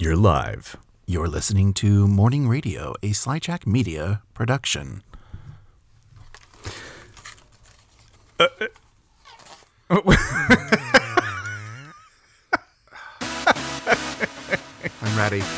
[0.00, 0.76] You're live.
[1.06, 5.02] You're listening to Morning Radio, a Slyjack Media production.
[8.38, 8.48] I'm
[15.16, 15.42] ready.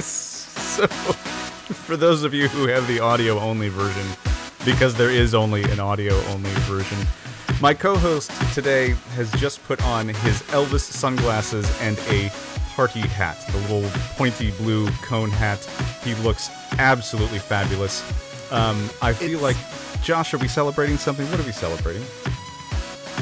[0.00, 4.06] So, for those of you who have the audio only version,
[4.66, 6.98] because there is only an audio only version,
[7.62, 12.30] my co host today has just put on his Elvis sunglasses and a
[12.74, 15.58] party hat, the little pointy blue cone hat.
[16.02, 18.02] He looks absolutely fabulous.
[18.52, 21.28] Um, I feel It's- like, Josh, are we celebrating something?
[21.30, 22.04] What are we celebrating?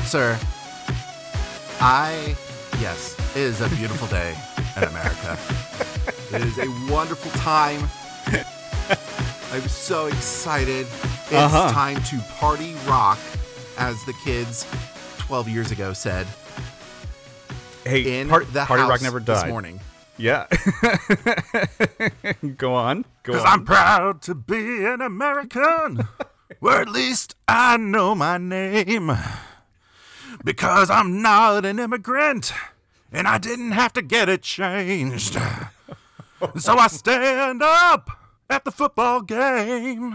[0.05, 0.39] Sir,
[1.81, 2.37] I.
[2.81, 4.35] Yes, it is a beautiful day
[4.77, 5.39] in America.
[6.33, 7.81] it is a wonderful time.
[9.53, 10.87] I'm so excited.
[10.87, 11.71] It's Uh-huh.
[11.73, 13.19] time to party rock,
[13.79, 14.67] as the kids
[15.19, 16.27] 12 years ago said
[17.85, 19.45] Hey, in Party, the Party Rock never died.
[19.45, 19.81] this morning.
[20.19, 20.47] Yeah.
[22.57, 23.03] Go on.
[23.23, 23.49] Go Because on.
[23.49, 26.07] I'm proud to be an American,
[26.61, 29.11] or at least I know my name.
[30.45, 32.53] Because I'm not an immigrant,
[33.11, 35.35] and I didn't have to get it changed.
[36.59, 38.11] so I stand up
[38.49, 40.15] at the football game.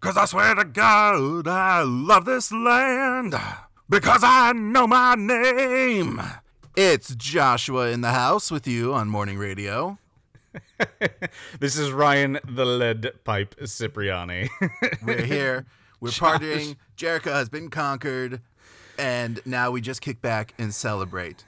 [0.00, 3.34] Because I swear to God, I love this land.
[3.88, 6.20] Because I know my name.
[6.74, 9.98] It's Joshua in the house with you on morning radio.
[11.60, 14.48] This is Ryan the Lead Pipe Cipriani.
[15.06, 15.66] We're here.
[16.00, 16.76] We're partying.
[16.96, 18.40] Jericho has been conquered,
[18.98, 21.44] and now we just kick back and celebrate.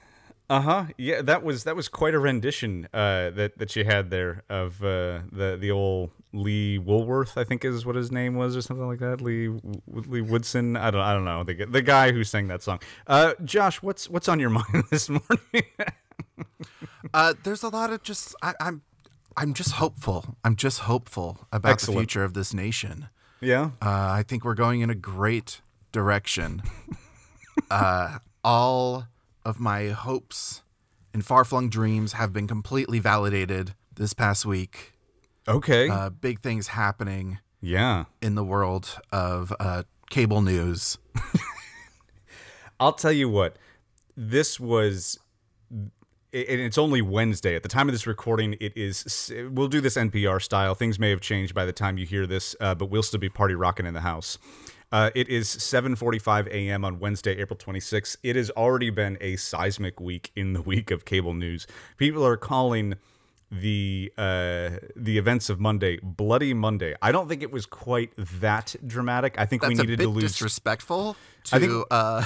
[0.50, 0.84] Uh huh.
[0.98, 4.82] Yeah, that was that was quite a rendition uh, that that she had there of
[4.84, 8.86] uh, the the old Lee Woolworth, I think is what his name was, or something
[8.86, 9.20] like that.
[9.22, 9.48] Lee
[9.86, 10.76] Lee Woodson.
[10.76, 12.80] I don't I don't know the the guy who sang that song.
[13.06, 15.64] Uh, Josh, what's what's on your mind this morning?
[17.12, 18.82] Uh, there's a lot of just I, I'm,
[19.36, 20.36] I'm just hopeful.
[20.42, 21.96] I'm just hopeful about Excellent.
[21.96, 23.08] the future of this nation.
[23.40, 23.70] yeah.
[23.82, 25.60] Uh, I think we're going in a great
[25.92, 26.62] direction.
[27.70, 29.06] uh, all
[29.44, 30.62] of my hopes
[31.12, 34.92] and far-flung dreams have been completely validated this past week.
[35.46, 35.88] Okay.
[35.88, 38.04] Uh, big things happening yeah.
[38.20, 40.98] in the world of uh, cable news.
[42.80, 43.56] I'll tell you what.
[44.16, 45.18] This was
[46.34, 47.54] and it's only Wednesday.
[47.54, 49.32] At the time of this recording, it is.
[49.50, 50.74] We'll do this NPR style.
[50.74, 53.28] Things may have changed by the time you hear this, uh, but we'll still be
[53.28, 54.36] party rocking in the house.
[54.94, 56.84] Uh, it is 7:45 a.m.
[56.84, 58.16] on Wednesday, April 26th.
[58.22, 61.66] It has already been a seismic week in the week of cable news.
[61.96, 62.94] People are calling
[63.50, 66.94] the uh, the events of Monday Bloody Monday.
[67.02, 69.34] I don't think it was quite that dramatic.
[69.36, 70.30] I think we That's a needed to lose.
[70.30, 71.16] disrespectful
[71.46, 72.24] to think- uh,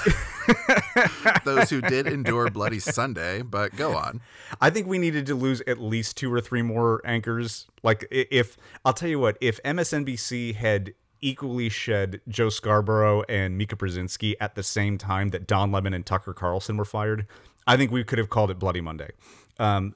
[1.47, 3.41] those who did endure Bloody Sunday.
[3.41, 4.21] But go on.
[4.61, 7.67] I think we needed to lose at least two or three more anchors.
[7.83, 13.77] Like if I'll tell you what, if MSNBC had equally shed Joe Scarborough and Mika
[13.77, 17.27] Brzezinski at the same time that Don Lemon and Tucker Carlson were fired,
[17.67, 19.11] I think we could have called it Bloody Monday.
[19.59, 19.95] Um,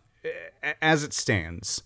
[0.80, 1.82] as it stands,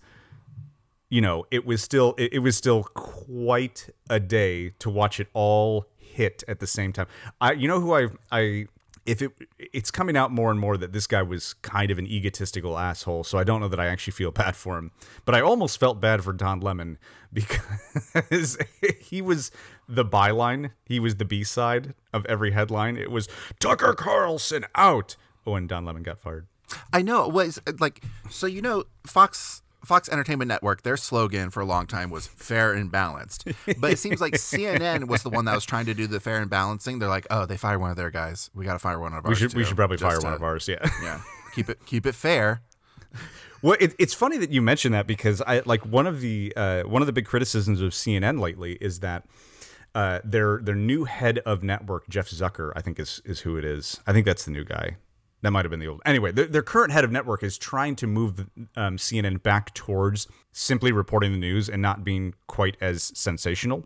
[1.09, 5.27] you know, it was still it, it was still quite a day to watch it
[5.33, 7.07] all hit at the same time.
[7.39, 8.67] I you know who I I
[9.07, 12.05] if it it's coming out more and more that this guy was kind of an
[12.05, 14.91] egotistical asshole, so I don't know that I actually feel bad for him.
[15.25, 16.99] But I almost felt bad for Don Lemon
[17.33, 18.57] because
[18.99, 19.49] he was
[19.87, 22.97] the byline, he was the B side of every headline.
[22.97, 23.29] It was
[23.59, 25.15] Tucker Carlson out
[25.45, 26.45] when Don Lemon got fired.
[26.91, 28.45] I know it was like so.
[28.45, 30.83] You know, Fox Fox Entertainment Network.
[30.83, 33.45] Their slogan for a long time was "fair and balanced,"
[33.79, 36.41] but it seems like CNN was the one that was trying to do the fair
[36.41, 36.99] and balancing.
[36.99, 38.49] They're like, "Oh, they fired one of their guys.
[38.53, 40.33] We got to fire one of ours." We should we should probably fire to- one
[40.33, 40.67] of ours.
[40.67, 40.85] Yeah.
[41.03, 41.21] Yeah,
[41.53, 42.61] keep it keep it fair.
[43.61, 46.83] Well, it, it's funny that you mention that because I like one of the uh,
[46.83, 49.25] one of the big criticisms of CNN lately is that
[49.95, 53.65] uh, their their new head of network, Jeff Zucker, I think is is who it
[53.65, 53.99] is.
[54.05, 54.97] I think that's the new guy.
[55.41, 56.01] That might have been the old.
[56.05, 60.27] Anyway, their, their current head of network is trying to move um, CNN back towards
[60.51, 63.85] simply reporting the news and not being quite as sensational.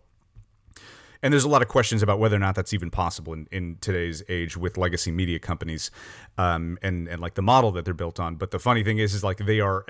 [1.24, 3.78] And there's a lot of questions about whether or not that's even possible in, in
[3.80, 5.92] today's age with legacy media companies,
[6.38, 8.36] um, and and like the model that they're built on.
[8.36, 9.86] But the funny thing is, is like they are.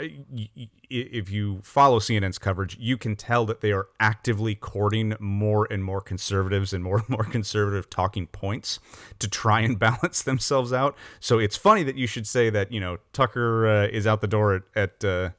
[0.90, 5.84] If you follow CNN's coverage, you can tell that they are actively courting more and
[5.84, 8.80] more conservatives and more and more conservative talking points
[9.20, 10.98] to try and balance themselves out.
[11.20, 14.28] So it's funny that you should say that you know Tucker uh, is out the
[14.28, 14.64] door at.
[14.76, 15.30] at uh,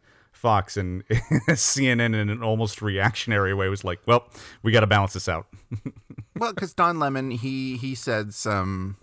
[0.42, 4.28] Fox and CNN in an almost reactionary way was like, well,
[4.62, 5.46] we got to balance this out.
[6.34, 8.96] Well, because Don Lemon, he he said some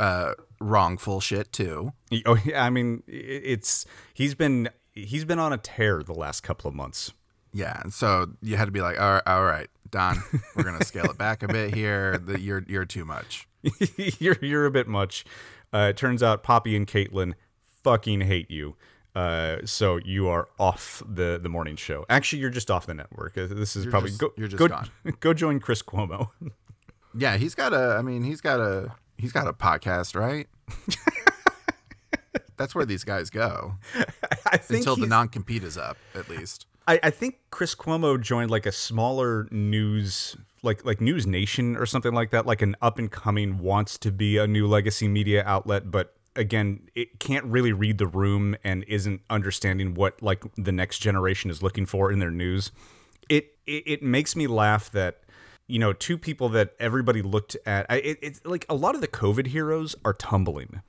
[0.00, 1.92] uh, wrongful shit too.
[2.26, 6.68] Oh yeah, I mean it's he's been he's been on a tear the last couple
[6.68, 7.12] of months.
[7.52, 10.20] Yeah, and so you had to be like, all right, all right Don,
[10.56, 12.18] we're gonna scale it back a bit here.
[12.18, 13.46] The, you're you're too much.
[14.18, 15.24] you're you're a bit much.
[15.72, 17.34] Uh, it turns out Poppy and Kaitlan
[17.84, 18.76] fucking hate you.
[19.14, 22.04] Uh, so you are off the the morning show.
[22.08, 23.38] Actually, you're just off the network.
[23.38, 24.90] Uh, This is probably just- go, you're just go, gone.
[25.20, 26.30] go join Chris Cuomo.
[27.16, 27.94] Yeah, he's got a.
[27.96, 28.90] I mean, he's got a.
[29.16, 30.48] He's got a podcast, right?
[32.56, 33.74] That's where these guys go
[34.46, 36.66] I think until the non compete is up, at least.
[36.86, 41.86] I, I think Chris Cuomo joined like a smaller news like like News Nation or
[41.86, 45.42] something like that, like an up and coming wants to be a new legacy media
[45.46, 50.72] outlet, but again, it can't really read the room and isn't understanding what like the
[50.72, 52.70] next generation is looking for in their news.
[53.28, 55.22] It it, it makes me laugh that
[55.66, 57.86] you know two people that everybody looked at.
[57.90, 60.82] It, it's like a lot of the COVID heroes are tumbling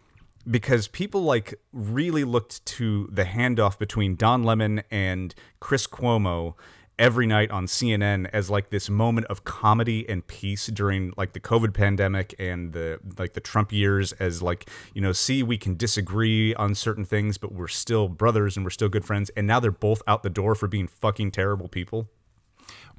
[0.49, 6.55] because people like really looked to the handoff between Don Lemon and Chris Cuomo
[6.97, 11.39] every night on CNN as like this moment of comedy and peace during like the
[11.39, 15.75] COVID pandemic and the like the Trump years as like you know see we can
[15.75, 19.59] disagree on certain things but we're still brothers and we're still good friends and now
[19.59, 22.09] they're both out the door for being fucking terrible people.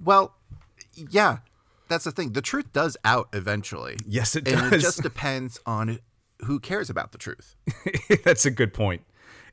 [0.03, 0.35] Well,
[0.95, 1.39] yeah,
[1.89, 2.33] that's the thing.
[2.33, 3.97] The truth does out eventually.
[4.07, 4.55] Yes, it does.
[4.55, 6.01] and it just depends on
[6.45, 7.57] who cares about the truth.
[8.25, 9.03] That's a good point.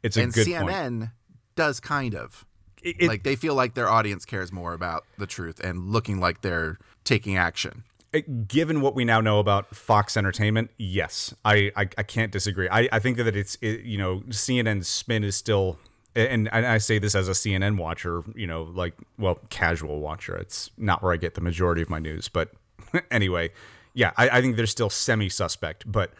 [0.01, 1.12] It's a and good CNN point.
[1.56, 2.45] does kind of.
[2.83, 6.19] It- it- like they feel like their audience cares more about the truth and looking
[6.19, 7.83] like they're taking action.
[8.13, 12.69] Uh, given what we now know about Fox Entertainment, yes, I I, I can't disagree.
[12.69, 15.80] I, I think that it's it, you know CNN's spin is still,
[16.15, 20.35] and, and I say this as a CNN watcher, you know, like well casual watcher.
[20.35, 22.51] It's not where I get the majority of my news, but
[23.12, 23.50] anyway,
[23.95, 26.12] yeah, I, I think they're still semi suspect, but.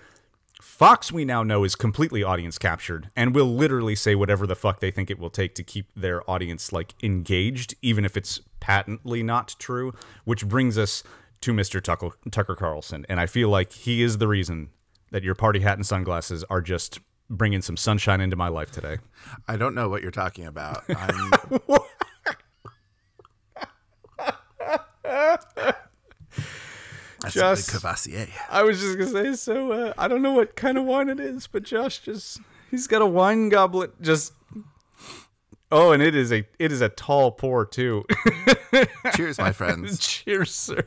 [0.64, 4.80] Fox, we now know, is completely audience captured and will literally say whatever the fuck
[4.80, 9.22] they think it will take to keep their audience like engaged, even if it's patently
[9.22, 9.94] not true.
[10.24, 11.04] Which brings us
[11.42, 11.82] to Mr.
[11.82, 14.70] Tucker, Tucker Carlson, and I feel like he is the reason
[15.12, 19.00] that your party hat and sunglasses are just bringing some sunshine into my life today.
[19.50, 20.86] I don't know what you're talking about.
[27.24, 28.30] That's Just- Cavassier.
[28.50, 31.20] I was just gonna say, so uh, I don't know what kind of wine it
[31.20, 32.40] is, but Josh just
[32.70, 34.34] he's got a wine goblet just.
[35.72, 38.06] Oh, and it is a it is a tall pour too.
[39.16, 39.98] Cheers, my friends.
[40.00, 40.86] Cheers, sir.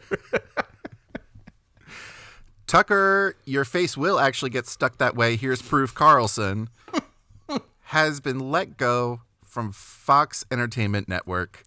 [2.67, 5.37] Tucker, your face will actually get stuck that way.
[5.37, 6.69] Here's proof Carlson
[7.85, 11.63] has been let go from Fox Entertainment Network.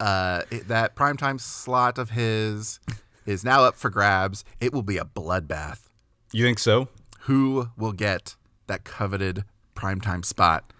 [0.00, 2.80] Uh, that primetime slot of his
[3.28, 4.44] is now up for grabs.
[4.60, 5.88] It will be a bloodbath.
[6.32, 6.88] You think so?
[7.20, 8.36] Who will get
[8.66, 9.44] that coveted
[9.74, 10.72] primetime spot?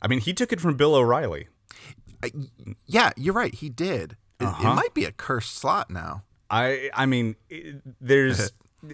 [0.00, 1.48] I mean, he took it from Bill O'Reilly.
[2.86, 3.54] Yeah, you're right.
[3.54, 4.16] He did.
[4.40, 4.74] It, it uh-huh.
[4.74, 6.24] might be a cursed slot now.
[6.50, 8.52] I I mean, it- there's.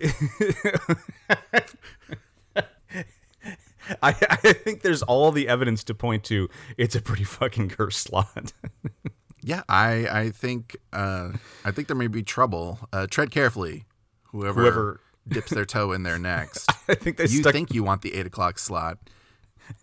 [4.03, 8.01] I, I think there's all the evidence to point to it's a pretty fucking cursed
[8.01, 8.53] slot.
[9.43, 11.31] Yeah, I I think uh,
[11.65, 12.79] I think there may be trouble.
[12.93, 13.85] Uh, tread carefully,
[14.31, 16.71] whoever, Whoever- dips their toe in there next.
[16.89, 17.53] I think they you stuck.
[17.53, 18.99] think you want the eight o'clock slot?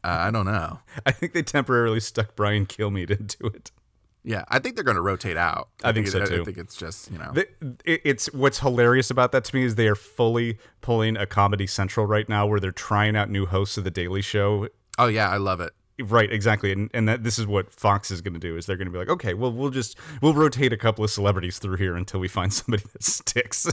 [0.04, 0.80] Uh, I don't know.
[1.06, 3.72] I think they temporarily stuck Brian Kilmeade into it.
[4.24, 5.70] Yeah, I think they're going to rotate out.
[5.82, 6.42] I think so, too.
[6.42, 7.34] I think it's just you know.
[7.86, 12.06] It's what's hilarious about that to me is they are fully pulling a Comedy Central
[12.06, 14.68] right now, where they're trying out new hosts of the Daily Show.
[14.98, 15.72] oh yeah, I love it.
[16.02, 18.78] Right, exactly, and and that this is what Fox is going to do is they're
[18.78, 21.78] going to be like, okay, well, we'll just we'll rotate a couple of celebrities through
[21.78, 23.68] here until we find somebody that sticks.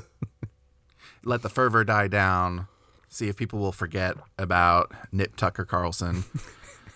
[1.25, 2.69] Let the fervor die down.
[3.09, 6.25] See if people will forget about Nip Tucker Carlson.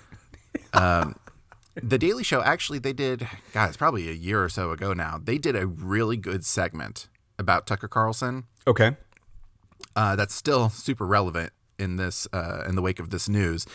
[0.73, 1.17] um,
[1.81, 5.21] the Daily Show actually they did, guys, probably a year or so ago now.
[5.23, 7.09] They did a really good segment
[7.39, 8.45] about Tucker Carlson.
[8.67, 8.97] okay,
[9.97, 13.67] uh, that's still super relevant in this uh, in the wake of this news.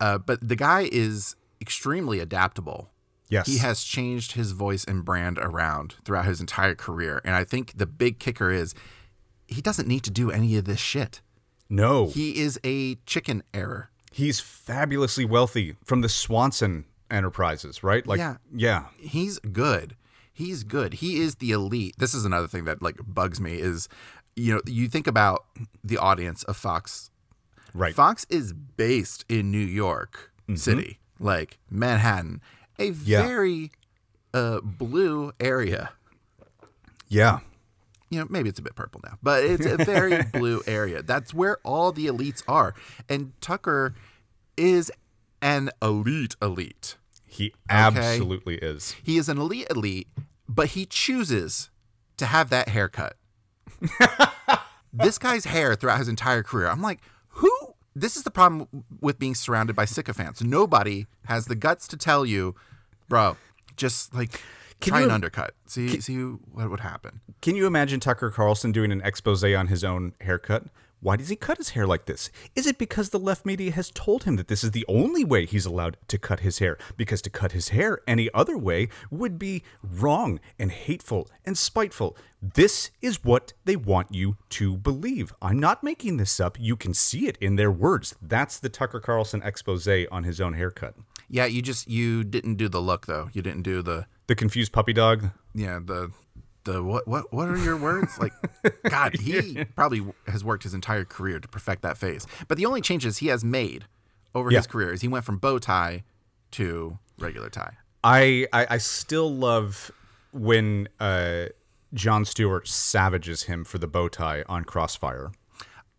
[0.00, 2.90] Uh, but the guy is extremely adaptable.
[3.28, 7.44] yes, He has changed his voice and brand around throughout his entire career, and I
[7.44, 8.74] think the big kicker is
[9.46, 11.20] he doesn't need to do any of this shit.
[11.68, 13.90] no, He is a chicken error.
[14.12, 18.06] he's fabulously wealthy from the Swanson Enterprises, right?
[18.06, 18.36] Like, Yeah.
[18.54, 19.96] yeah, He's good.
[20.32, 20.94] He's good.
[20.94, 21.94] He is the elite.
[21.98, 23.88] This is another thing that like bugs me is
[24.36, 25.44] you know, you think about
[25.84, 27.09] the audience of Fox
[27.74, 27.94] right.
[27.94, 32.40] Fox is based in New York City, like Manhattan,
[32.78, 33.22] a Yeah.
[33.22, 33.70] very
[34.34, 35.90] uh, blue area.
[37.08, 37.40] Yeah.
[38.10, 41.02] you know, maybe it's a bit purple now, but it's a very blue area.
[41.02, 42.74] That's where all the elites are.
[43.08, 43.94] And Tucker
[44.56, 44.90] is
[45.42, 46.96] an elite elite.
[47.26, 48.94] He absolutely is.
[49.02, 50.08] He is an elite elite,
[50.48, 51.70] but he chooses
[52.16, 53.16] to have that haircut.
[54.92, 56.68] this guy's hair throughout his entire career.
[56.68, 57.00] I'm like,
[57.40, 57.50] who?
[57.94, 60.42] This is the problem with being surrounded by sycophants.
[60.42, 62.54] Nobody has the guts to tell you,
[63.08, 63.36] bro,
[63.76, 64.42] just like
[64.80, 65.54] Can try you- an undercut.
[65.66, 67.20] See, see what would happen.
[67.42, 70.66] Can you imagine Tucker Carlson doing an expose on his own haircut?
[71.00, 72.30] Why does he cut his hair like this?
[72.54, 75.46] Is it because the left media has told him that this is the only way
[75.46, 76.76] he's allowed to cut his hair?
[76.96, 82.16] Because to cut his hair any other way would be wrong and hateful and spiteful.
[82.42, 85.32] This is what they want you to believe.
[85.40, 86.58] I'm not making this up.
[86.60, 88.14] You can see it in their words.
[88.20, 90.94] That's the Tucker Carlson expose on his own haircut.
[91.28, 93.30] Yeah, you just you didn't do the look though.
[93.32, 95.30] You didn't do the The confused puppy dog.
[95.54, 96.10] yeah the
[96.64, 98.32] the what what what are your words like?
[98.88, 102.26] God, he probably has worked his entire career to perfect that face.
[102.48, 103.86] But the only changes he has made
[104.34, 104.58] over Yeah.
[104.58, 106.04] his career is he went from bow tie
[106.52, 107.76] to regular tie.
[108.04, 109.90] I, I I still love
[110.32, 111.46] when uh,
[111.94, 115.32] Jon Stewart savages him for the bow tie on Crossfire.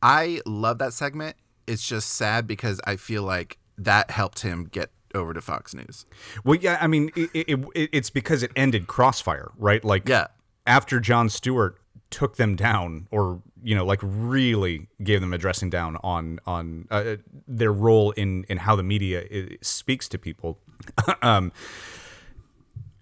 [0.01, 1.36] I love that segment.
[1.68, 6.06] It's just sad because I feel like that helped him get over to Fox News.
[6.44, 9.84] Well, yeah, I mean, it, it, it, it's because it ended Crossfire, right?
[9.84, 10.27] Like, Yeah.
[10.65, 11.77] After Jon Stewart
[12.10, 16.88] took them down, or you know, like really gave them a dressing down on on
[16.91, 17.15] uh,
[17.48, 20.60] their role in in how the media i speaks to people.
[21.22, 21.51] um,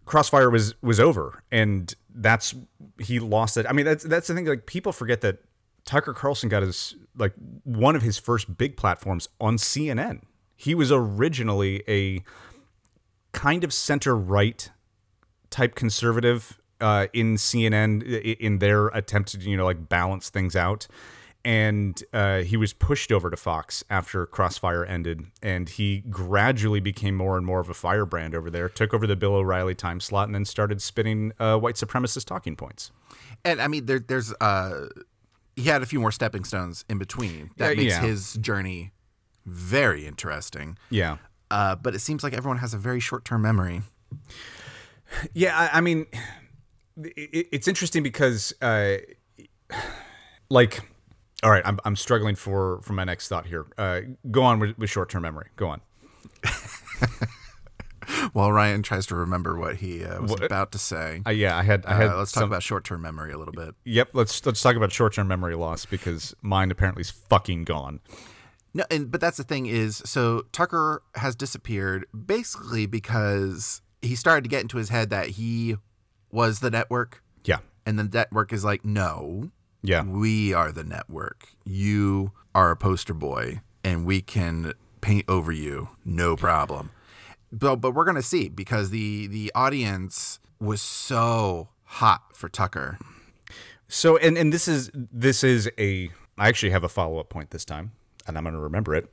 [0.06, 2.56] Crossfire was was over, and that's
[3.00, 3.66] he lost it.
[3.68, 4.46] I mean, that's that's the thing.
[4.46, 5.40] Like people forget that
[5.86, 10.22] Tucker Carlson got his like one of his first big platforms on CNN.
[10.56, 12.24] He was originally a
[13.32, 14.70] kind of center right
[15.50, 18.04] type conservative uh, in CNN
[18.40, 20.88] in their attempt to you know like balance things out.
[21.46, 27.16] And uh, he was pushed over to Fox after Crossfire ended, and he gradually became
[27.16, 28.68] more and more of a firebrand over there.
[28.68, 32.58] Took over the Bill O'Reilly time slot, and then started spitting uh, white supremacist talking
[32.58, 32.92] points.
[33.46, 34.88] And I mean, there, there's uh,
[35.56, 38.02] he had a few more stepping stones in between that makes yeah.
[38.02, 38.92] his journey
[39.46, 40.78] very interesting.
[40.90, 41.18] Yeah,
[41.50, 43.82] Uh, but it seems like everyone has a very short term memory.
[45.34, 46.06] Yeah, I, I mean,
[47.04, 48.98] it's interesting because, uh,
[50.50, 50.82] like,
[51.44, 53.66] all right, I'm, I'm struggling for for my next thought here.
[53.78, 54.02] Uh,
[54.32, 55.48] go on with, with short term memory.
[55.56, 55.82] Go on.
[58.34, 61.64] While Ryan tries to remember what he uh, was about to say, Uh, yeah, I
[61.64, 63.76] had I had uh, let's talk about short term memory a little bit.
[63.86, 68.00] Yep, let's let's talk about short term memory loss because mine apparently is fucking gone.
[68.74, 74.44] No, and but that's the thing is, so Tucker has disappeared basically because he started
[74.44, 75.76] to get into his head that he
[76.32, 81.50] was the network, Yeah, and the network is like, no, yeah, we are the network.
[81.66, 86.92] You are a poster boy, and we can paint over you, no problem.
[87.52, 93.00] But but we're gonna see because the the audience was so hot for Tucker.
[93.88, 97.52] So and and this is this is a I actually have a follow up point
[97.52, 97.92] this time,
[98.26, 99.12] and I'm going to remember it.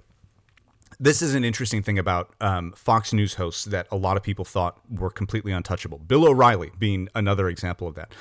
[0.98, 4.46] This is an interesting thing about um, Fox News hosts that a lot of people
[4.46, 5.98] thought were completely untouchable.
[5.98, 8.12] Bill O'Reilly being another example of that,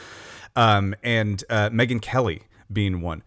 [0.57, 3.23] um, and uh, Megyn Kelly being one.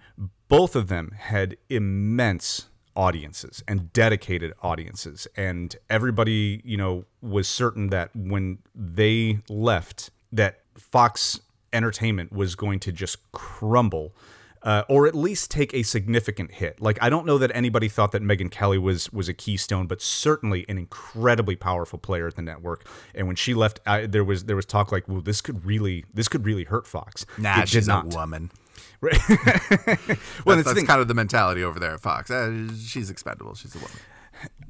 [0.49, 7.89] Both of them had immense audiences and dedicated audiences, and everybody, you know, was certain
[7.89, 11.41] that when they left, that Fox
[11.73, 14.15] Entertainment was going to just crumble
[14.63, 16.81] uh, or at least take a significant hit.
[16.81, 20.01] Like I don't know that anybody thought that Megyn Kelly was was a keystone, but
[20.03, 22.87] certainly an incredibly powerful player at the network.
[23.15, 26.05] And when she left, I, there was there was talk like, "Well, this could really
[26.13, 28.13] this could really hurt Fox." Nah, It did she's not.
[28.13, 28.51] a woman.
[29.03, 30.87] well, That's, that's thing.
[30.87, 32.31] kind of the mentality over there at Fox.
[32.31, 33.55] Uh, she's expendable.
[33.55, 33.97] She's a woman.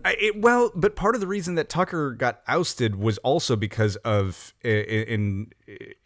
[0.04, 3.96] I- it, well, but part of the reason that Tucker got ousted was also because
[3.96, 5.50] of a, in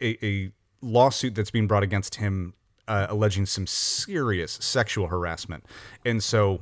[0.01, 2.53] a, a lawsuit that's being brought against him
[2.87, 5.65] uh, alleging some serious sexual harassment,
[6.05, 6.61] and so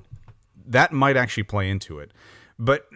[0.66, 2.12] that might actually play into it.
[2.60, 2.88] But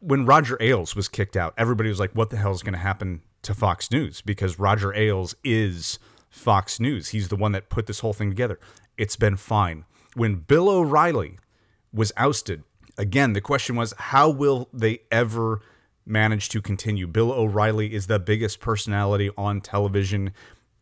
[0.00, 2.78] when Roger Ailes was kicked out, everybody was like, "What the hell is going to
[2.78, 5.98] happen to Fox News?" Because Roger Ailes is
[6.30, 7.10] Fox News.
[7.10, 8.58] He's the one that put this whole thing together.
[8.96, 9.84] It's been fine.
[10.14, 11.38] When Bill O'Reilly
[11.92, 12.64] was ousted,
[12.96, 15.60] again, the question was, how will they ever
[16.04, 17.06] manage to continue?
[17.06, 20.32] Bill O'Reilly is the biggest personality on television,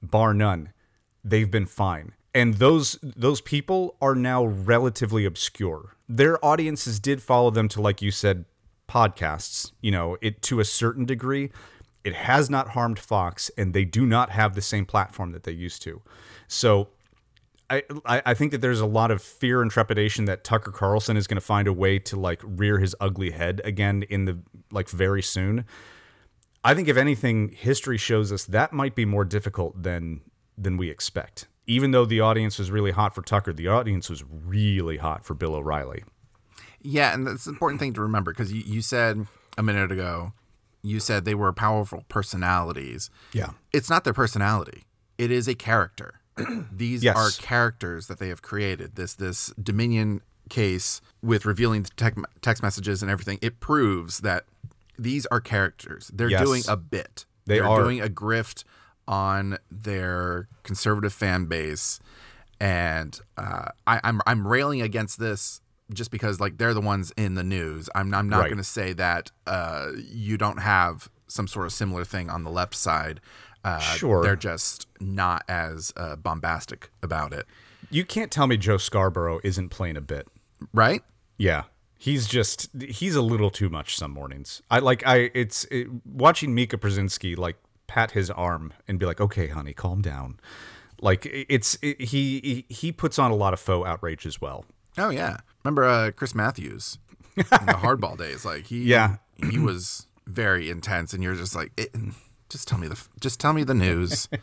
[0.03, 0.73] bar none.
[1.29, 2.13] They've been fine.
[2.35, 5.97] And those those people are now relatively obscure.
[6.09, 8.45] Their audiences did follow them to, like you said,
[8.89, 11.51] podcasts, you know, it to a certain degree.
[12.05, 15.53] It has not harmed Fox, and they do not have the same platform that they
[15.53, 16.03] used to.
[16.47, 16.89] So
[17.69, 21.27] I, I think that there's a lot of fear and trepidation that Tucker Carlson is
[21.27, 24.39] going to find a way to like rear his ugly head again in the
[24.71, 25.65] like very soon.
[26.63, 30.21] I think if anything, history shows us that might be more difficult than
[30.59, 31.47] than we expect.
[31.67, 35.35] Even though the audience was really hot for Tucker, the audience was really hot for
[35.35, 36.05] Bill O'Reilly.
[36.81, 39.27] Yeah, and that's an important thing to remember because you, you said
[39.59, 40.33] a minute ago,
[40.83, 43.11] you said they were powerful personalities.
[43.33, 43.51] Yeah.
[43.73, 44.85] It's not their personality.
[45.19, 46.21] It is a character.
[46.73, 47.17] These Yes.
[47.17, 48.95] are characters that they have created.
[48.95, 53.39] This this Dominion case with revealing the tech, text messages and everything.
[53.43, 54.45] It proves that
[54.97, 56.11] these are characters.
[56.15, 56.45] They're Yes.
[56.45, 57.25] doing a bit.
[57.47, 57.83] They They're are.
[57.83, 58.63] doing a grift
[59.09, 62.01] on their conservative fan base,
[62.61, 65.61] and uh, I, I'm I'm railing against this
[65.93, 67.89] just because like they're the ones in the news.
[67.95, 68.47] I'm I'm not Right.
[68.49, 72.51] going to say that uh, you don't have some sort of similar thing on the
[72.51, 73.21] left side.
[73.65, 74.23] Uh, Sure.
[74.23, 77.47] they're just not as uh, bombastic about it,
[77.91, 80.29] You can't tell me Joe Scarborough isn't playing a bit.
[80.73, 81.03] right?
[81.37, 81.65] Yeah.
[81.99, 84.63] He's just he's a little too much some mornings.
[84.71, 89.21] I like I it's it, watching Mika Brzezinski like pat his arm and be like,
[89.21, 90.39] "Okay, honey, calm down."
[91.01, 94.65] Like it's it, he he- puts on a lot of faux outrage as well.
[94.99, 96.99] Oh yeah, remember uh, Chris Matthews
[97.37, 97.53] in the
[97.83, 98.45] hardball days?
[98.45, 99.17] Like he, Yeah.
[99.51, 101.71] he was very intense, and you're just like,
[102.49, 104.29] just tell me the, just tell me the news.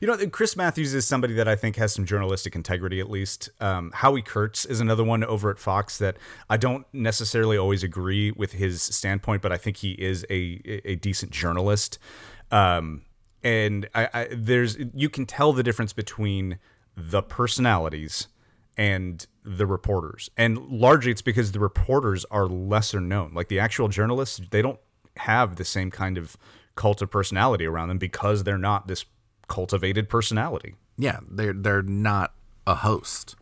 [0.00, 3.50] You know, Chris Matthews is somebody that I think has some journalistic integrity, at least.
[3.60, 6.16] Um, Howie Kurtz is another one over at Fox that
[6.48, 10.94] I don't necessarily always agree with his standpoint, but I think he is a a
[10.94, 11.98] decent journalist.
[12.50, 13.02] Um,
[13.42, 16.58] and I, I there's you can tell the difference between
[16.96, 18.28] the personalities
[18.76, 23.32] and the reporters, and largely it's because the reporters are lesser known.
[23.34, 24.80] Like the actual journalists, they don't
[25.16, 26.36] have the same kind of
[26.74, 29.04] cult of personality around them because they're not this
[29.48, 30.74] cultivated personality.
[30.96, 32.34] yeah, they're they're not
[32.66, 33.34] a host.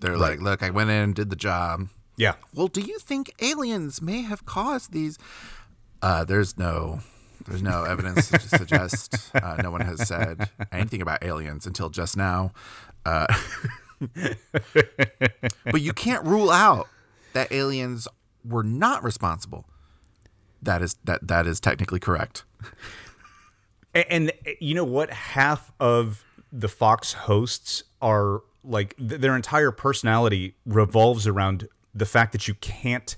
[0.00, 1.88] They're like, look, I went in and did the job.
[2.16, 2.34] Yeah.
[2.54, 5.18] Well, do you think aliens may have caused these?
[6.00, 7.00] Uh, there's no,
[7.48, 9.30] there's no evidence to suggest.
[9.34, 12.52] Uh, no one has said anything about aliens until just now.
[13.06, 13.26] Uh,
[15.64, 16.88] but you can't rule out
[17.32, 18.08] that aliens
[18.44, 19.66] were not responsible.
[20.62, 22.44] That is that that is technically correct.
[23.94, 25.10] A- And, uh, you know what?
[25.10, 32.32] Half of the Fox hosts are like th- their entire personality revolves around the fact
[32.32, 33.16] that you can't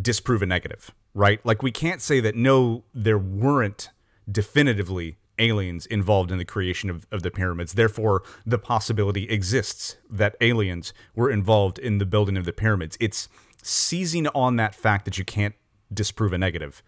[0.00, 1.44] disprove a negative, right?
[1.44, 3.90] Like we can't say that no, there weren't
[4.30, 7.72] definitively aliens involved in the creation of, of the pyramids.
[7.74, 12.96] Therefore, the possibility exists that aliens were involved in the building of the pyramids.
[13.00, 13.28] It's
[13.62, 15.54] seizing on that fact that you can't
[15.92, 16.82] disprove a negative.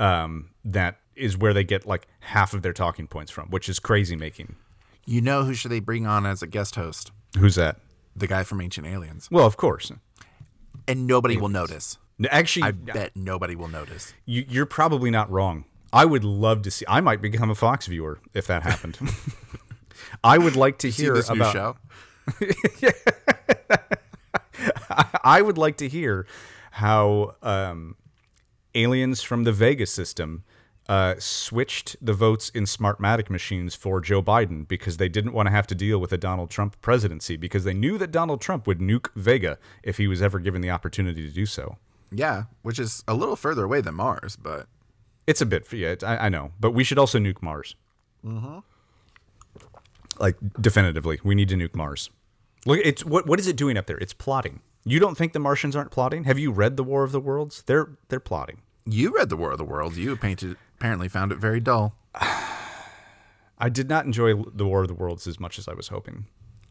[0.00, 3.78] Um, that is where they get like half of their talking points from, which is
[3.78, 4.56] crazy making.
[5.06, 7.12] You know who should they bring on as a guest host?
[7.38, 7.76] Who's that?
[8.16, 9.90] The guy from Ancient Aliens, Well, of course.
[10.88, 11.98] and nobody will notice.
[12.30, 14.14] Actually, I bet nobody will notice.
[14.24, 15.64] you, you're probably not wrong.
[15.92, 16.84] I would love to see.
[16.88, 18.98] I might become a Fox viewer if that happened.
[20.24, 21.52] I would like to hear about.
[21.52, 21.76] show?
[25.24, 26.26] I would like to hear
[26.72, 27.96] how um,
[28.74, 30.44] aliens from the Vega system
[30.88, 35.50] uh, switched the votes in Smartmatic machines for Joe Biden because they didn't want to
[35.50, 38.80] have to deal with a Donald Trump presidency because they knew that Donald Trump would
[38.80, 41.78] nuke Vega if he was ever given the opportunity to do so.
[42.14, 44.66] Yeah, which is a little further away than Mars, but
[45.26, 47.74] It's a bit, yeah, it's, I, I know, but we should also nuke Mars.
[48.24, 48.58] Mm-hmm.
[50.18, 52.10] Like definitively, we need to nuke Mars.
[52.66, 53.98] Look, it's what what is it doing up there?
[53.98, 54.60] It's plotting.
[54.84, 56.24] You don't think the Martians aren't plotting?
[56.24, 57.62] Have you read the War of the Worlds?
[57.66, 58.58] They're they're plotting.
[58.86, 59.98] you read the War of the Worlds.
[59.98, 61.94] You painted apparently found it very dull.
[63.58, 66.26] I did not enjoy the War of the Worlds as much as I was hoping.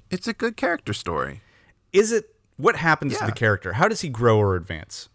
[0.10, 1.42] It's a good character story.
[1.92, 2.30] Is it?
[2.58, 3.74] What happens to the character?
[3.74, 5.10] How does he grow or advance?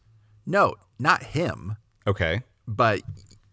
[0.49, 3.03] No, not him, Okay, but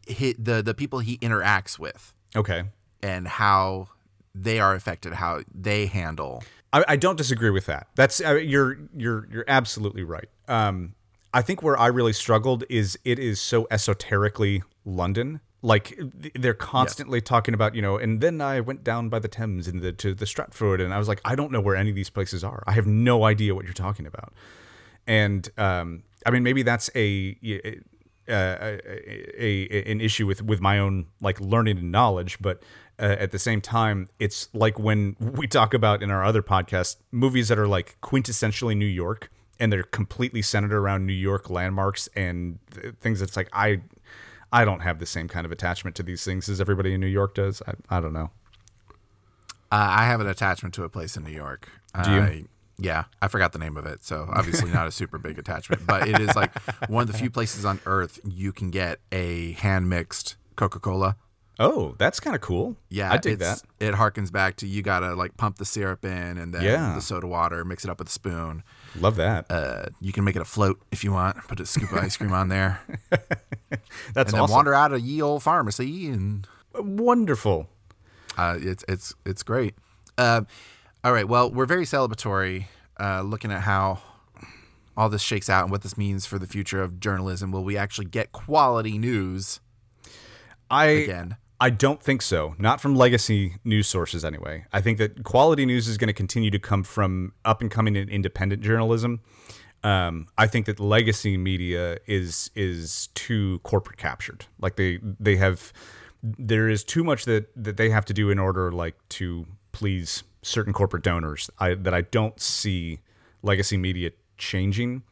[0.07, 2.63] he, the the people he interacts with okay.
[3.03, 3.89] and how
[4.33, 6.43] they are affected, how they handle.
[6.71, 7.87] I, I don't disagree with that.
[7.95, 10.29] That's uh, you're you're you're absolutely right.
[10.47, 10.95] Um,
[11.33, 15.41] I think where I really struggled is it is so esoterically London.
[15.61, 15.99] Like
[16.35, 19.81] they're constantly talking about you know, and then I went down by the Thames and
[19.81, 22.09] the, to the Stratford, and I was like, I don't know where any of these
[22.09, 22.63] places are.
[22.65, 24.33] I have no idea what you're talking about.
[25.07, 27.37] And um, I mean, maybe that's a,
[28.27, 32.63] uh, a, a an issue with with my own like learning and knowledge, but
[32.97, 36.97] uh, at the same time, it's like when we talk about in our other podcast
[37.11, 42.09] movies that are like quintessentially New York and they're completely centered around New York landmarks
[42.15, 43.19] and th- things.
[43.19, 43.81] That's like I.
[44.53, 47.07] I don't have the same kind of attachment to these things as everybody in New
[47.07, 47.61] York does.
[47.67, 48.29] I, I don't know.
[49.69, 51.67] Uh, I have an attachment to a place in New York.
[52.03, 52.47] Do you?
[52.77, 56.07] Yeah, I forgot the name of it, so obviously not a super big attachment, but
[56.09, 56.51] it is like
[56.89, 61.15] one of the few places on earth you can get a hand mixed Coca Cola.
[61.57, 62.75] Oh, that's kind of cool.
[62.89, 63.61] Yeah, I dig that.
[63.79, 66.95] It harkens back to you gotta like pump the syrup in and then Yeah.
[66.95, 68.61] the soda water, mix it up with a spoon.
[68.99, 69.45] Love that.
[69.49, 71.37] Uh, you can make it a float if you want.
[71.47, 72.81] Put a scoop of ice cream on there,
[74.13, 74.53] that's and awesome.
[74.53, 76.45] wander out of ye old pharmacy, and
[76.77, 77.69] Wonderful.
[78.37, 79.75] uh, it's it's it's great.
[80.17, 80.41] Uh,
[81.05, 82.65] all right, well, we're very celebratory,
[82.99, 84.01] uh, looking at how
[84.97, 87.51] all this shakes out and what this means for the future of journalism.
[87.51, 89.59] Will we actually get quality news
[90.67, 91.37] I again?
[91.61, 92.55] I don't think so.
[92.57, 94.65] Not from legacy news sources, anyway.
[94.73, 97.95] I think that quality news is going to continue to come from up and coming
[97.95, 99.21] and independent journalism.
[99.83, 104.47] Um, I think that legacy media is is too corporate captured.
[104.59, 105.71] Like they they have
[106.23, 110.23] there is too much that that they have to do in order like to please
[110.45, 111.49] certain corporate donors.
[111.59, 112.99] I that I don't see
[113.41, 115.03] legacy media changing.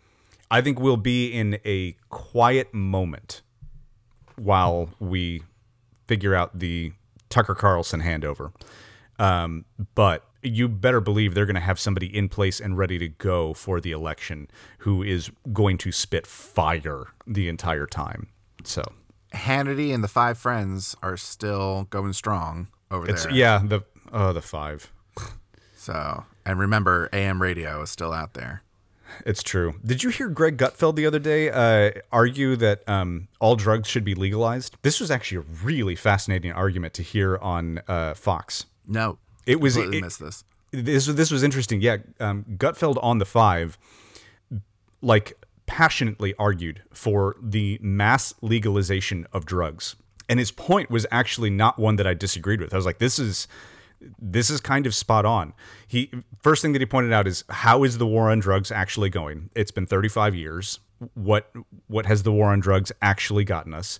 [0.51, 3.41] I think we'll be in a quiet moment
[4.35, 5.43] while we
[6.07, 6.93] figure out the
[7.29, 8.53] Tucker Carlson handover.
[9.17, 9.65] Um,
[9.95, 13.53] but you better believe they're going to have somebody in place and ready to go
[13.53, 14.47] for the election
[14.79, 18.27] who is going to spit fire the entire time.
[18.63, 18.83] So
[19.33, 23.33] Hannity and the five friends are still going strong over it's there.
[23.33, 24.91] yeah the oh the five.
[25.83, 28.63] So, and remember, AM radio is still out there.
[29.25, 29.75] It's true.
[29.85, 34.05] Did you hear Greg Gutfeld the other day uh, argue that um, all drugs should
[34.05, 34.77] be legalized?
[34.81, 38.65] This was actually a really fascinating argument to hear on uh, Fox.
[38.87, 40.43] No, It was- completely it- missed this.
[40.71, 41.81] this this was interesting.
[41.81, 43.77] Yeah, um, Gutfeld on the five,
[45.01, 45.33] like
[45.65, 49.95] passionately argued for the mass legalization of drugs,
[50.29, 52.73] and his point was actually not one that I disagreed with.
[52.73, 53.47] I was like, this is
[54.19, 55.53] this is kind of spot on.
[55.87, 56.11] He
[56.41, 59.49] first thing that he pointed out is how is the war on drugs actually going?
[59.55, 60.79] It's been 35 years.
[61.13, 61.51] What
[61.87, 63.99] what has the war on drugs actually gotten us?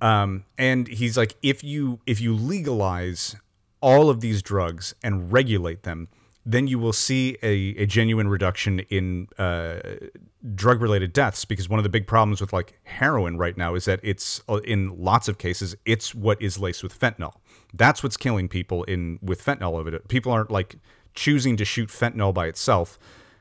[0.00, 3.36] Um, and he's like, if you if you legalize
[3.80, 6.08] all of these drugs and regulate them,
[6.48, 9.80] then you will see a, a genuine reduction in uh,
[10.54, 11.44] drug related deaths.
[11.44, 14.56] Because one of the big problems with like heroin right now is that it's uh,
[14.64, 17.34] in lots of cases it's what is laced with fentanyl.
[17.74, 20.08] That's what's killing people in with fentanyl of it.
[20.08, 20.76] People aren't like
[21.14, 22.98] choosing to shoot fentanyl by itself.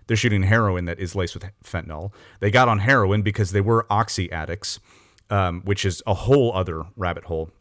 [0.08, 2.12] They're shooting heroin that is laced with fentanyl.
[2.42, 4.82] They got on heroin because they were oxy addicts,
[5.30, 7.52] um, which is a whole other rabbit hole.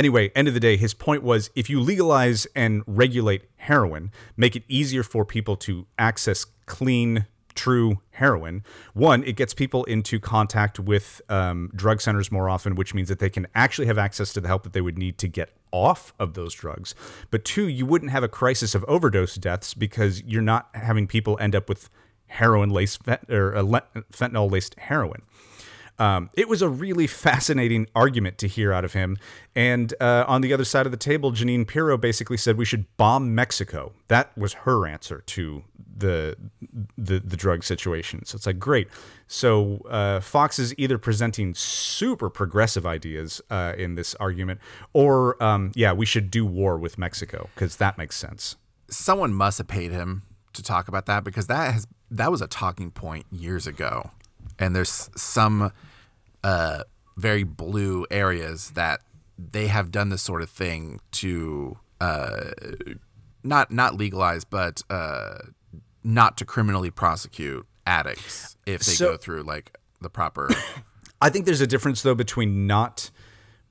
[0.00, 4.56] Anyway, end of the day, his point was if you legalize and regulate heroin, make
[4.56, 8.64] it easier for people to access clean, true heroin.
[8.94, 13.18] One, it gets people into contact with um, drug centers more often, which means that
[13.18, 16.14] they can actually have access to the help that they would need to get off
[16.18, 16.94] of those drugs.
[17.30, 21.36] But two, you wouldn't have a crisis of overdose deaths because you're not having people
[21.42, 21.90] end up with
[22.28, 25.20] heroin laced fent- or uh, fentanyl laced heroin.
[26.00, 29.18] Um, it was a really fascinating argument to hear out of him.
[29.54, 32.86] And uh, on the other side of the table, Jeanine Pirro basically said we should
[32.96, 33.92] bomb Mexico.
[34.08, 35.62] That was her answer to
[35.94, 36.36] the
[36.96, 38.24] the, the drug situation.
[38.24, 38.88] So it's like great.
[39.28, 44.60] So uh, Fox is either presenting super progressive ideas uh, in this argument,
[44.94, 48.56] or um, yeah, we should do war with Mexico because that makes sense.
[48.88, 50.22] Someone must have paid him
[50.54, 54.10] to talk about that because that has that was a talking point years ago,
[54.58, 55.70] and there's some
[56.44, 56.84] uh,
[57.16, 59.00] very blue areas that
[59.38, 62.50] they have done this sort of thing to uh,
[63.42, 65.38] not not legalize, but uh,
[66.04, 70.50] not to criminally prosecute addicts if they So- go through like the proper.
[71.22, 73.10] I think there's a difference though between not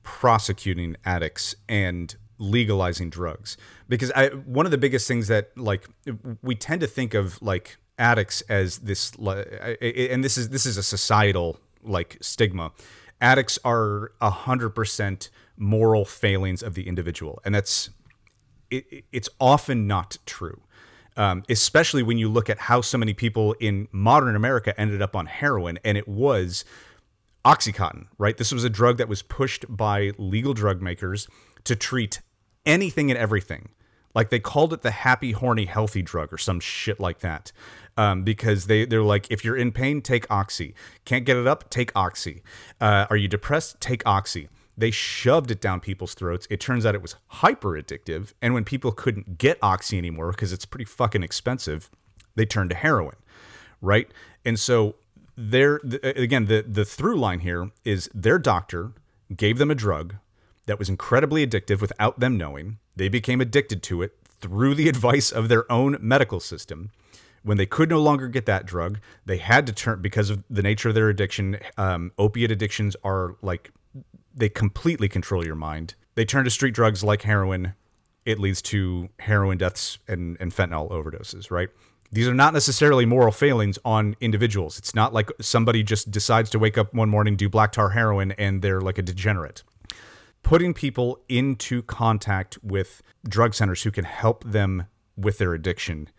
[0.04, 3.58] prosecuting addicts and legalizing drugs
[3.90, 5.88] because I one of the biggest things that like
[6.42, 10.84] we tend to think of like addicts as this and this is this is a
[10.84, 12.72] societal like stigma
[13.22, 17.90] addicts are a hundred percent moral failings of the individual and that's
[18.70, 20.62] it, it- it's often not true.
[21.18, 25.18] Um, especially when you look at how so many people in modern America ended up
[25.18, 26.64] on heroin, and it was
[27.44, 28.38] Oxycontin, right?
[28.38, 31.28] This was a drug that was pushed by legal drug makers
[31.66, 32.22] to treat
[32.66, 33.70] anything and everything.
[34.16, 37.52] Like they called it the happy, horny, healthy drug or some shit like that.
[37.98, 40.74] Um, because they, they're like, if you're in pain, take Oxy.
[41.06, 42.42] Can't get it up, take Oxy.
[42.80, 43.82] Uh, are you depressed?
[43.82, 44.48] Take Oxy.
[44.78, 46.48] They shoved it down people's throats.
[46.50, 48.32] It turns out it was hyper addictive.
[48.42, 51.92] And when people couldn't get Oxy anymore because it's pretty fucking expensive,
[52.36, 53.18] they turned to heroin,
[53.82, 54.10] right?
[54.46, 54.96] And so
[55.36, 58.94] there, th- again, the the through line here is their doctor
[59.36, 60.16] gave them a drug
[60.66, 62.78] that was incredibly addictive without them knowing.
[63.00, 66.92] They became addicted to it through the advice of their own medical system.
[67.42, 70.62] When they could no longer get that drug, they had to turn because of the
[70.62, 71.58] nature of their addiction.
[71.78, 73.72] Um, opiate addictions are like
[74.36, 75.96] they completely control your mind.
[76.16, 77.74] They turn to street drugs like heroin.
[78.26, 81.70] It leads to heroin deaths and, and fentanyl overdoses, right?
[82.12, 84.78] These are not necessarily moral failings on individuals.
[84.78, 88.34] It's not like somebody just decides to wake up one morning, do black tar heroin,
[88.34, 89.64] and they're like a degenerate.
[90.50, 96.10] Putting people into contact with drug centers who can help them with their addiction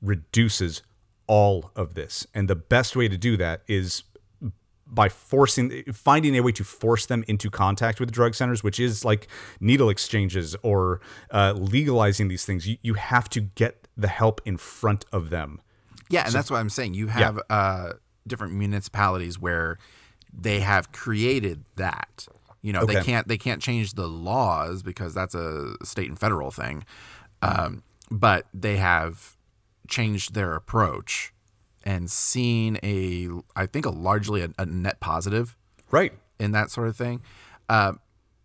[0.00, 0.82] reduces
[1.26, 2.24] all of this.
[2.32, 4.04] And the best way to do that is
[4.86, 9.04] by forcing finding a way to force them into contact with drug centers which is
[9.04, 9.28] like
[9.60, 11.00] needle exchanges or
[11.30, 15.60] uh, legalizing these things you, you have to get the help in front of them
[16.10, 16.94] Yeah, and that's what I'm saying.
[16.94, 17.92] You have uh,
[18.26, 19.78] different municipalities where
[20.32, 22.26] they have created that.
[22.62, 26.50] You know, they can't they can't change the laws because that's a state and federal
[26.50, 26.84] thing.
[27.42, 29.36] Um, but they have
[29.88, 31.32] changed their approach
[31.84, 35.56] and seen a I think a largely a, a net positive
[35.90, 37.22] right in that sort of thing.
[37.68, 37.94] Uh,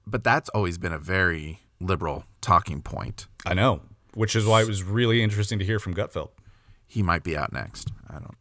[0.08, 3.28] but that's always been a very liberal talking point.
[3.46, 3.82] i know
[4.14, 6.30] which is why it was really interesting to hear from gutfeld
[6.88, 7.92] He might be out next.
[8.10, 8.38] I don't.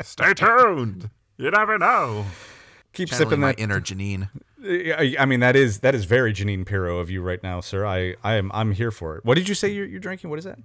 [0.06, 1.10] Stay tuned.
[1.36, 2.24] You never know.
[2.94, 4.30] Keep sipping my that inner Jeanine.
[4.66, 7.84] I, I mean that is that is very jeanine pirro of you right now sir
[7.84, 10.38] i i am i'm here for it what did you say you're, you're drinking what
[10.38, 10.58] is that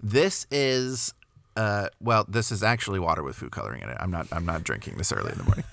[0.00, 1.12] This is,
[1.56, 3.96] uh, well, this is actually water with food coloring in it.
[4.00, 4.28] I'm not.
[4.32, 5.64] I'm not drinking this early in the morning.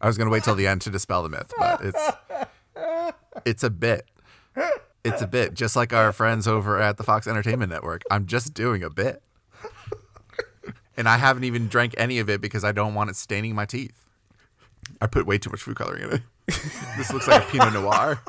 [0.00, 2.10] I was gonna wait till the end to dispel the myth, but it's
[3.44, 4.08] it's a bit.
[5.04, 8.02] It's a bit, just like our friends over at the Fox Entertainment Network.
[8.10, 9.22] I'm just doing a bit.
[10.96, 13.64] And I haven't even drank any of it because I don't want it staining my
[13.66, 14.01] teeth.
[15.00, 16.22] I put way too much food coloring in it.
[16.96, 18.20] this looks like a Pinot Noir.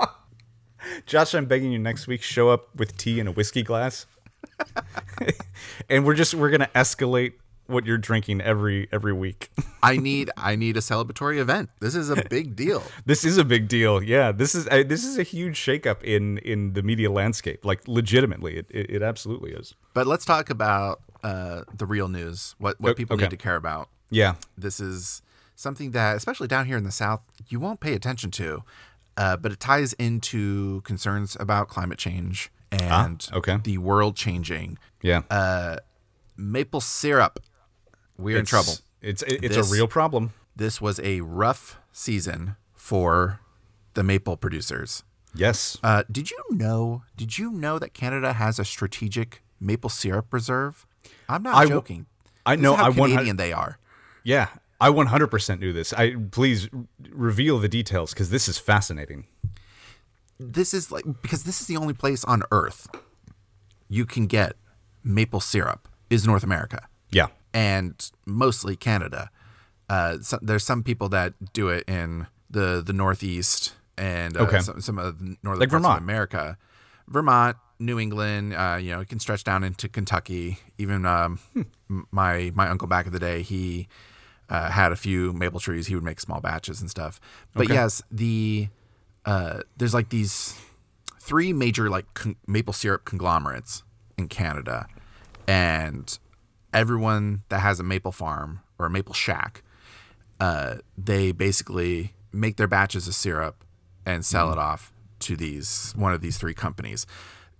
[1.06, 4.06] Josh, I'm begging you next week show up with tea in a whiskey glass.
[5.90, 7.34] and we're just we're gonna escalate
[7.66, 9.50] what you're drinking every every week.
[9.82, 11.70] I need I need a celebratory event.
[11.80, 12.82] This is a big deal.
[13.06, 14.02] this is a big deal.
[14.02, 17.64] Yeah, this is uh, this is a huge shakeup in in the media landscape.
[17.64, 19.74] Like legitimately, it it, it absolutely is.
[19.94, 22.54] But let's talk about uh, the real news.
[22.58, 23.24] What what people okay.
[23.24, 23.88] need to care about.
[24.10, 25.20] Yeah, This is
[25.58, 28.62] something that, especially down here in the South, you won't pay attention to.
[29.16, 33.58] Uh, but it ties into concerns about climate change and okay.
[33.64, 34.78] the world changing.
[35.02, 35.22] yeah.
[36.36, 37.40] Maple syrup.
[38.16, 38.74] We're in trouble.
[39.02, 40.32] It's it's This- a real problem.
[40.54, 43.40] This was a rough season for
[43.94, 45.02] the maple producers.
[45.34, 45.78] Yes.
[45.82, 47.02] Uh, did you know?
[47.16, 50.86] Did you know that Canada has a strategic maple syrup reserve?
[51.28, 52.06] I'm not I joking.
[52.46, 52.74] I know.
[52.74, 53.78] how I Canadian they are.
[54.24, 54.48] Yeah,
[54.80, 55.92] I 100% knew this.
[55.92, 56.68] I please
[57.10, 59.26] reveal the details because this is fascinating.
[60.38, 62.86] This is like because this is the only place on Earth
[63.88, 64.52] you can get
[65.02, 67.28] maple syrup is North America Yeah.
[67.52, 67.94] and
[68.26, 69.30] mostly Canada.
[69.88, 74.60] Uh, so, there's some people that do it in the the Northeast and uh, Okay.
[74.60, 75.98] some, some of the northern Like parts Vermont.
[75.98, 76.56] of America,
[77.08, 78.54] Vermont, New England.
[78.54, 80.58] Uh, you know, it can stretch down into Kentucky.
[80.76, 83.88] Even um, m- my my uncle back in the day, he
[84.50, 85.86] uh, had a few maple trees.
[85.88, 87.20] He would make small batches and stuff.
[87.54, 87.74] But Okay.
[87.74, 88.68] yes, the
[89.24, 90.54] uh, there's like these
[91.20, 93.82] three major like con- maple syrup conglomerates
[94.16, 94.86] in Canada,
[95.46, 96.18] and
[96.72, 99.62] everyone that has a maple farm or a maple shack,
[100.40, 103.64] uh, they basically make their batches of syrup
[104.06, 107.06] and sell it off to these one of these three companies.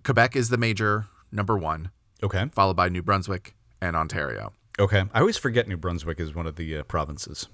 [0.05, 1.91] Quebec is the major number one,
[2.23, 2.49] Okay.
[2.55, 4.53] followed by New Brunswick and Ontario.
[4.79, 5.05] Okay.
[5.13, 7.49] I always forget New Brunswick is one of the uh, provinces.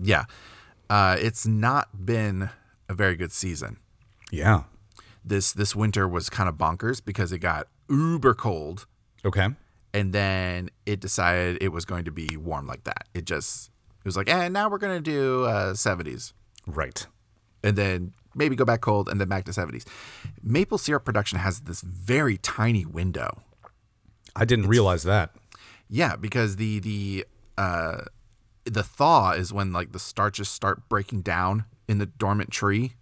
[0.00, 0.24] Yeah,
[0.88, 2.50] uh, it's not been
[2.88, 3.78] a very good season.
[4.30, 4.64] Yeah.
[5.24, 8.86] This this winter was kind of bonkers because it got uber cold
[9.24, 9.48] Okay.
[9.92, 13.08] and then it decided it was going to be warm like that.
[13.14, 16.32] It just it was like, and now we're gonna do uh, 70s,
[16.66, 17.06] Right.
[17.64, 19.84] and then maybe go back cold, and then back to 70s.
[20.42, 23.42] Maple syrup production has this very tiny window.
[24.36, 25.34] I didn't realize that.
[25.88, 28.02] Yeah, because the the uh,
[28.64, 32.94] the thaw is when like the starches start breaking down in the dormant tree.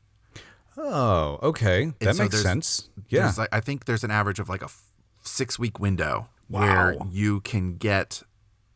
[0.78, 1.92] Oh, okay.
[2.00, 2.90] That so makes sense.
[3.08, 3.32] Yeah.
[3.36, 7.40] Like I think there's an average of like a f- six week window where you
[7.40, 8.22] can get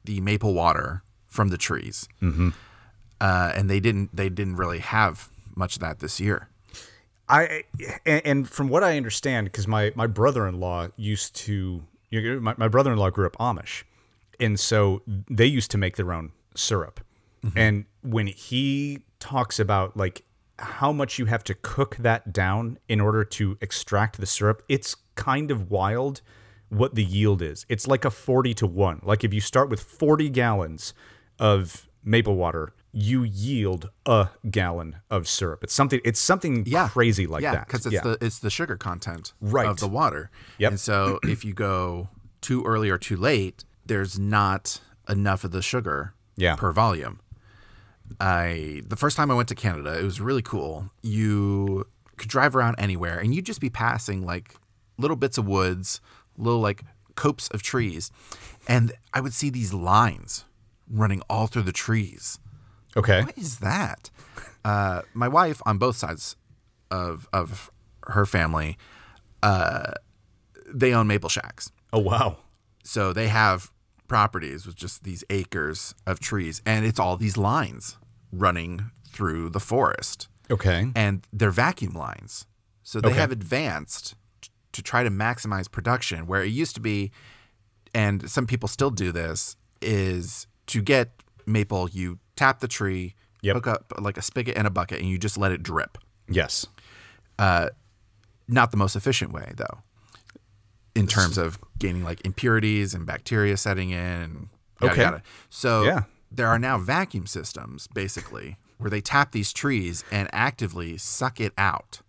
[0.05, 2.09] the maple water from the trees.
[2.23, 2.51] Mm-hmm.
[3.21, 6.49] Uh, and they didn't they didn't really have much of that this year.
[7.29, 7.65] I
[8.05, 12.23] and, and from what I understand, because my my brother in law used to, you
[12.23, 13.85] know, my, my brother in law grew up Amish,
[14.41, 17.01] and so they used to make their own syrup,
[17.45, 17.59] mm-hmm.
[17.59, 20.25] And when he talks about like
[20.59, 24.97] how much you have to cook that down in order to extract the syrup, it's
[25.15, 26.21] kind of wild
[26.69, 27.67] what the yield is.
[27.69, 29.01] It's like a 40 to 1.
[29.03, 30.95] Like if you start with 40 gallons
[31.39, 35.63] of maple water, you yield a gallon of syrup.
[35.65, 37.67] It's something it's something crazy like yeah, that.
[37.67, 39.67] because it's the it's the sugar content Right.
[39.69, 40.31] of the water.
[40.59, 40.71] Yep.
[40.73, 42.09] And so if you go
[42.41, 46.55] too early or too late, there's not enough of the sugar Yeah.
[46.57, 47.19] per volume.
[48.21, 50.91] I the first time I went to Canada, it was really cool.
[51.03, 54.55] You could drive around anywhere and you'd just be passing like
[54.99, 56.01] little bits of woods,
[56.37, 56.83] little like
[57.15, 58.11] copes of trees,
[58.69, 60.45] and I would see these lines
[60.89, 62.39] running all through the trees.
[62.97, 63.23] Okay.
[63.23, 64.11] What is that?
[64.65, 66.37] Uh, my wife on both sides
[66.91, 67.71] of of
[68.09, 68.77] her family,
[69.43, 69.93] uh,
[70.67, 72.39] they own maple shacks, Oh wow.
[72.83, 73.71] so they have
[74.11, 77.97] properties with just these acres of trees, and it's all these lines
[78.33, 80.91] running through the forest, Okay.
[80.97, 82.45] and they're vacuum lines.
[82.83, 83.21] So they Okay.
[83.21, 87.13] have advanced t- to try to maximize production, where it used to be,
[87.95, 93.55] and some people still do this, is to get maple, you tap the tree, Yep.
[93.55, 95.99] hook up like a spigot and a bucket, and you just let it drip.
[96.29, 96.67] Yes.
[97.39, 97.69] Uh,
[98.49, 99.79] not the most efficient way, though,
[100.95, 103.99] in terms of gaining like impurities and bacteria setting in.
[103.99, 104.49] And
[104.81, 105.03] yada, Okay.
[105.03, 105.23] yada.
[105.49, 106.03] So Yeah.
[106.31, 111.53] there are now vacuum systems, basically, where they tap these trees and actively suck it
[111.59, 112.01] out.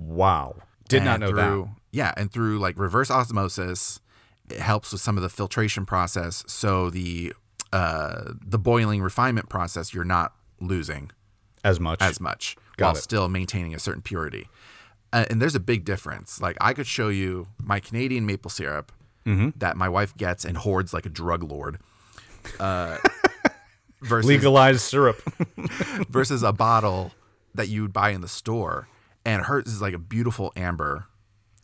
[0.00, 0.56] Wow.
[0.88, 1.80] Did not know through, that.
[1.92, 4.00] Yeah, and through like reverse osmosis,
[4.48, 6.42] it helps with some of the filtration process.
[6.46, 7.32] So the
[7.72, 11.12] uh, the boiling refinement process, you're not losing
[11.62, 12.02] As much.
[12.02, 13.00] as much Got while it.
[13.02, 14.48] still maintaining a certain purity.
[15.12, 16.40] Uh, and there's a big difference.
[16.40, 18.92] Like I could show you my Canadian maple syrup
[19.26, 19.50] Mm-hmm.
[19.58, 21.78] that my wife gets and hoards like a drug lord.
[22.58, 22.96] Uh,
[24.00, 25.20] versus Legalized syrup.
[26.08, 27.12] versus a bottle
[27.54, 28.88] that you would buy in the store,
[29.26, 31.06] and hers is like a beautiful amber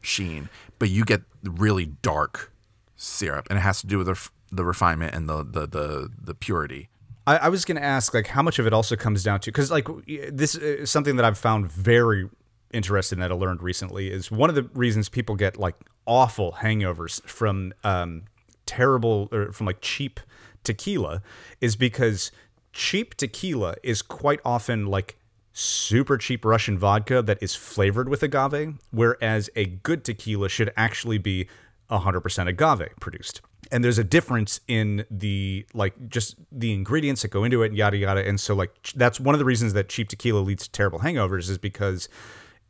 [0.02, 2.52] sheen, but you get really dark
[2.94, 6.34] syrup, and it has to do with the, the refinement and the the the, the
[6.34, 6.90] purity.
[7.26, 9.50] I, I was going to ask, like, how much of it also comes down to
[9.50, 9.88] because, like,
[10.30, 12.28] this is something that I've found very
[12.72, 15.76] interesting that I learned recently is one of the reasons people get like
[16.06, 18.24] awful hangovers from um,
[18.66, 20.20] terrible or from like cheap
[20.64, 21.22] tequila
[21.60, 22.30] is because
[22.72, 25.16] cheap tequila is quite often like
[25.52, 31.16] super cheap Russian vodka that is flavored with agave, whereas a good tequila should actually
[31.16, 31.48] be
[31.90, 33.40] 100% agave produced.
[33.72, 37.96] And there's a difference in the like just the ingredients that go into it, yada
[37.96, 38.26] yada.
[38.26, 41.48] And so like that's one of the reasons that cheap tequila leads to terrible hangovers
[41.48, 42.08] is because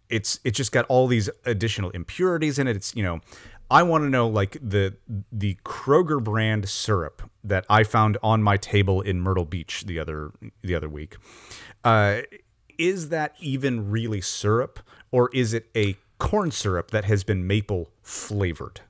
[0.09, 2.77] it's it's just got all these additional impurities in it.
[2.77, 3.21] It's you know,
[3.71, 4.97] I want to know like the
[5.33, 10.33] the Kroger brand syrup that I found on my table in Myrtle Beach the other
[10.63, 11.17] the other week.
[11.85, 12.23] Uh,
[12.79, 17.91] is that even really syrup, or is it a corn syrup that has been maple
[18.03, 18.81] flavored?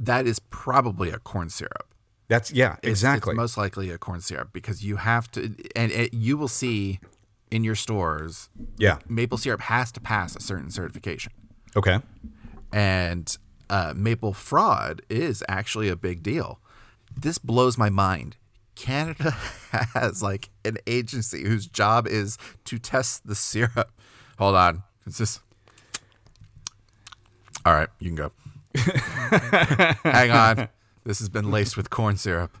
[0.00, 1.86] That is probably a corn syrup.
[2.28, 3.32] That's yeah, It's- exactly.
[3.32, 7.00] It's most likely a corn syrup because you have to, and it, you will see
[7.54, 8.98] in your stores, yeah.
[9.08, 11.32] maple syrup has to pass a certain certification.
[11.76, 12.00] Okay.
[12.72, 13.38] and
[13.70, 16.58] uh, maple fraud is actually a big deal.
[17.16, 18.36] This blows my mind.
[18.74, 19.30] Canada
[19.94, 23.92] has like an agency whose job is to test the syrup.
[24.38, 25.40] Hold on, it's just.
[27.64, 28.32] All right, you can go.
[30.02, 30.68] Hang on,
[31.04, 32.58] this has been laced with corn syrup.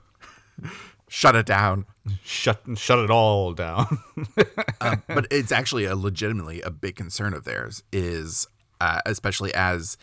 [1.08, 1.86] Shut it down.
[2.22, 3.98] Shut shut it all down.
[4.80, 8.46] but it's actually a legitimately a big concern of theirs is
[8.80, 9.96] uh, especially as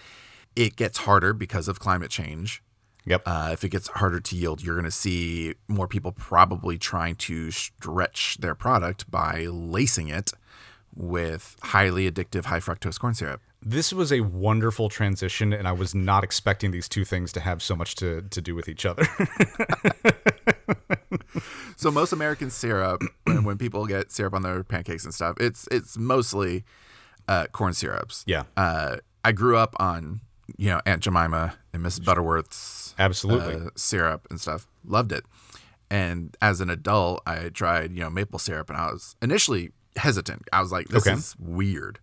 [0.56, 2.64] it gets harder because of climate change
[3.06, 3.22] yep.
[3.26, 7.16] uh, if it gets harder to yield you're going to see more people probably trying
[7.16, 10.32] to stretch their product by lacing it
[10.96, 15.94] with highly addictive high fructose corn syrup This was a wonderful transition, and I was
[15.94, 19.08] not expecting these two things to have so much to, to do with each other.
[21.82, 25.67] so most american syrup when, when people get syrup on their pancakes and stuff it's
[25.72, 26.63] it's mostly
[27.28, 28.44] uh, corn syrups Yeah.
[28.58, 30.22] uh, i grew up on
[30.58, 33.55] you know aunt jemima and mrs butterworth's Absolutely.
[33.55, 35.24] uh, syrup and stuff loved it
[35.89, 40.43] and as an adult i tried you know maple syrup and i was initially hesitant
[40.53, 41.18] i was like this Okay.
[41.18, 41.99] is weird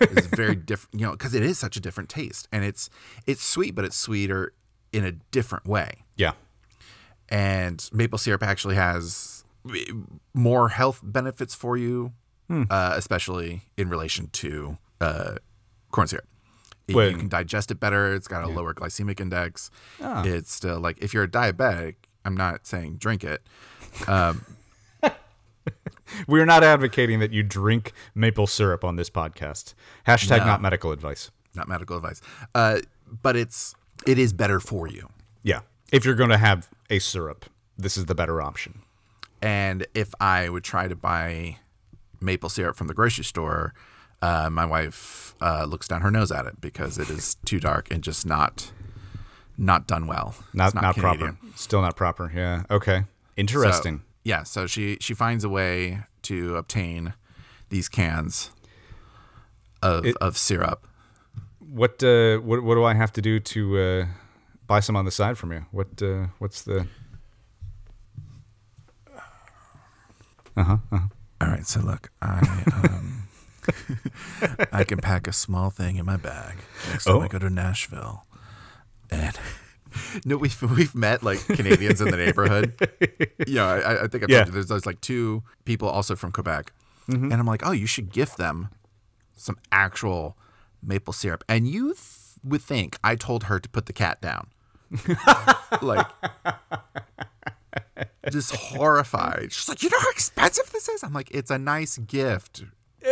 [0.00, 2.90] it's very different you know because it is such a different taste and it's
[3.26, 4.52] it's sweet but it's sweeter
[4.92, 6.32] in a different way yeah.
[7.30, 9.44] And maple syrup actually has
[10.34, 12.12] more health benefits for you,
[12.48, 12.64] Hmm.
[12.70, 15.36] uh, especially in relation to uh,
[15.90, 16.26] corn syrup.
[16.88, 18.12] You- you can digest it better.
[18.12, 19.70] It's got a lower glycemic index.
[20.02, 20.24] Ah.
[20.24, 23.42] It's still like if you're a diabetic, I'm not saying drink it,
[24.08, 24.44] um,
[26.26, 29.74] we are not advocating that you drink maple syrup on this podcast.
[30.06, 30.46] Hashtag No.
[30.46, 31.30] not medical advice.
[31.54, 32.20] Not medical advice.
[32.54, 32.78] Uh,
[33.22, 33.74] but it's
[34.06, 35.08] it is better for you.
[35.44, 35.60] Yeah.
[35.92, 38.82] If you're going to have a syrup, this is the better option.
[39.42, 41.58] And if I would try to buy
[42.20, 43.74] maple syrup from the grocery store,
[44.22, 47.90] uh, my wife uh, looks down her nose at it because it is too dark
[47.90, 48.72] and just not
[49.56, 50.34] not done well.
[50.54, 51.36] Not It's not, proper.
[51.54, 52.30] Still not proper.
[52.34, 52.62] Yeah.
[52.70, 53.04] Okay.
[53.36, 53.98] Interesting.
[53.98, 57.14] So, yeah, so she she finds a way to obtain
[57.70, 58.52] these cans
[59.82, 60.86] of of syrup.
[61.58, 64.06] what uh what what do I have to do to uh
[64.70, 65.66] buy some on the side from you?
[65.72, 66.86] What uh what's the
[70.56, 73.28] All right, so look, I um,
[74.72, 76.56] I can pack a small thing in my bag
[76.90, 77.20] next time Oh.
[77.22, 78.26] I go to Nashville,
[79.10, 79.38] and
[80.26, 82.74] no, we've we've met like Canadians in the neighborhood.
[83.46, 84.44] Yeah, I, I think I've Yeah.
[84.44, 86.72] there's there's like two people also from Quebec,
[87.08, 88.68] and I'm like, oh, you should gift them
[89.34, 90.36] some actual
[90.82, 91.98] maple syrup, and you th-
[92.44, 94.48] would think I told her to put the cat down,
[95.82, 96.06] like.
[98.30, 99.52] Just horrified.
[99.52, 102.64] She's like, "You know how expensive this is?" I'm like, "It's a nice gift."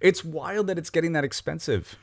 [0.00, 1.98] It's wild that it's getting that expensive.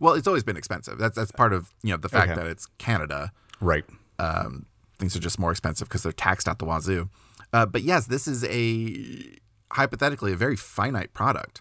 [0.00, 0.96] Well, it's always been expensive.
[0.96, 2.40] That's that's part of you know the fact Okay.
[2.40, 3.30] that it's Canada.
[3.60, 3.84] Right.
[4.18, 4.64] Um,
[4.98, 7.10] things are just more expensive because they're taxed out the wazoo.
[7.52, 9.36] Uh, but yes, this is a
[9.72, 11.60] hypothetically a very finite product.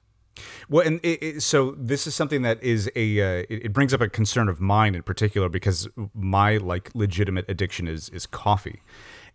[0.69, 3.93] Well, and it, it, so this is something that is a uh, it, it brings
[3.93, 8.81] up a concern of mine in particular because my like legitimate addiction is is coffee,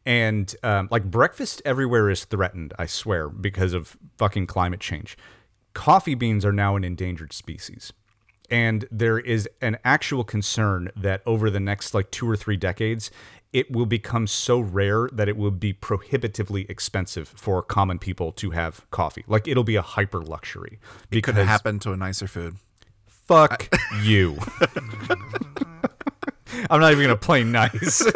[0.05, 2.75] and um, like breakfast everywhere is threatened.
[2.79, 5.17] I swear because of fucking climate change.
[5.75, 7.93] Coffee beans are now an endangered species.
[8.51, 13.11] And there is an actual concern that over the next like two or three decades,
[13.53, 18.51] it will become so rare that it will be prohibitively expensive for common people to
[18.51, 19.25] have coffee.
[19.27, 20.79] Like it'll be a hyper luxury.
[21.11, 22.57] It could Because have happened to a nicer food.
[23.07, 23.69] fuck
[24.03, 24.37] you.
[26.71, 28.03] I'm not even gonna play nice.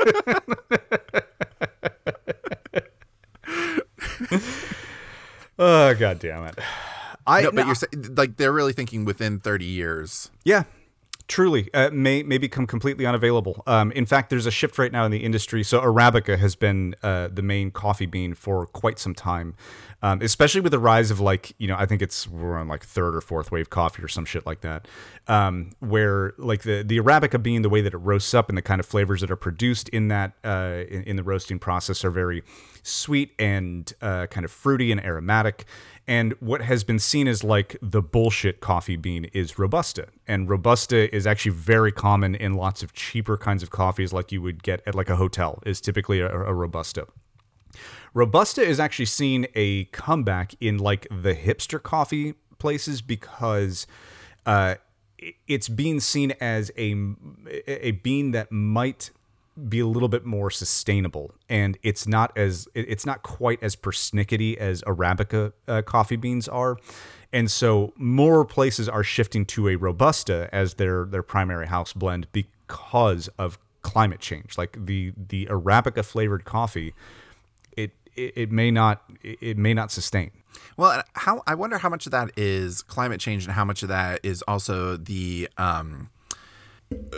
[5.59, 6.59] oh god damn it.
[7.27, 10.31] I No, but no, you're saying like they're really thinking within 30 years.
[10.45, 10.65] Yeah,
[11.31, 13.63] truly, uh, may may become completely unavailable.
[13.67, 15.63] Um, in fact, there's a shift right now in the industry.
[15.63, 19.55] So Arabica has been uh, the main coffee bean for quite some time,
[20.03, 22.85] um, especially with the rise of like you know I think it's we're on like
[22.85, 24.89] third or fourth wave coffee or some shit like that,
[25.29, 28.63] um, where like the the Arabica bean, the way that it roasts up and the
[28.63, 32.11] kind of flavors that are produced in that uh, in, in the roasting process are
[32.11, 32.43] very
[32.83, 35.65] sweet and uh, kind of fruity and aromatic.
[36.11, 40.09] And what has been seen as like the bullshit coffee bean is Robusta.
[40.27, 44.43] And Robusta is actually very common in lots of cheaper kinds of coffees, like you
[44.43, 47.07] would get at like a hotel, is typically a, a Robusta.
[48.13, 53.87] Robusta is actually seen a comeback in like the hipster coffee places because
[54.47, 54.75] uh,
[55.47, 56.97] it's being seen as a
[57.69, 59.13] a bean that might
[59.69, 61.35] be a little bit more sustainable.
[61.49, 66.77] And it's not as it's not quite as persnickety as arabica uh, coffee beans are.
[67.33, 72.27] And so more places are shifting to a robusta as their their primary house blend
[72.33, 74.59] because of climate change.
[74.59, 76.95] Like the the arabica flavored coffee
[77.77, 80.31] it it, it may not it may not sustain.
[80.77, 83.89] Well, how I wonder how much of that is climate change and how much of
[83.89, 86.11] that is also the um,
[86.93, 87.17] uh,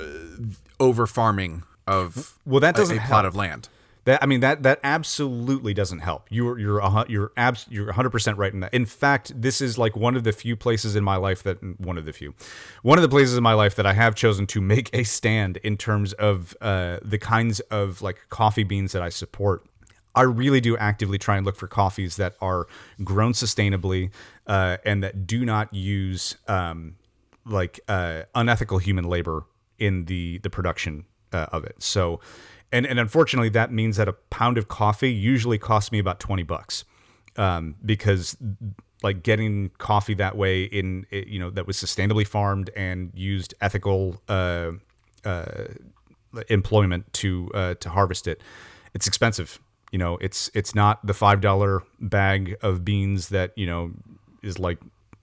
[0.78, 3.68] over farming of Well, that doesn't a, plot of land.
[4.04, 6.26] That I mean that that absolutely doesn't help.
[6.28, 8.74] You're you're a, you're abs you're 100 percent right in that.
[8.74, 11.96] In fact, this is like one of the few places in my life that one
[11.96, 12.34] of the few,
[12.82, 15.58] one of the places in my life that I have chosen to make a stand
[15.58, 19.64] in terms of uh, the kinds of like coffee beans that I support.
[20.14, 22.66] I really do actively try and look for coffees that are
[23.02, 24.10] grown sustainably
[24.46, 26.96] uh, and that do not use um,
[27.46, 29.44] like uh, unethical human labor
[29.78, 31.76] in the the production uh, of it.
[31.82, 32.20] So,
[32.70, 36.42] and and unfortunately, that means that a pound of coffee usually costs me about twenty
[36.42, 36.84] bucks,
[37.36, 38.36] um, because
[39.02, 44.22] like getting coffee that way in you know that was sustainably farmed and used ethical
[44.28, 44.70] uh,
[45.24, 45.44] uh,
[46.48, 48.40] employment to uh, to harvest it,
[48.94, 49.58] it's expensive.
[49.90, 53.92] You know, it's it's not the five dollar bag of beans that you know
[54.42, 54.78] is like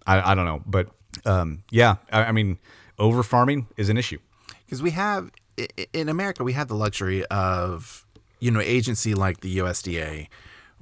[0.06, 0.90] I, I don't know, but
[1.26, 2.60] um, yeah, I, I mean,
[2.98, 4.20] over farming is an issue.
[4.66, 5.32] because we have
[5.94, 8.06] in America we have the luxury of
[8.40, 10.28] you know agency like the USDA,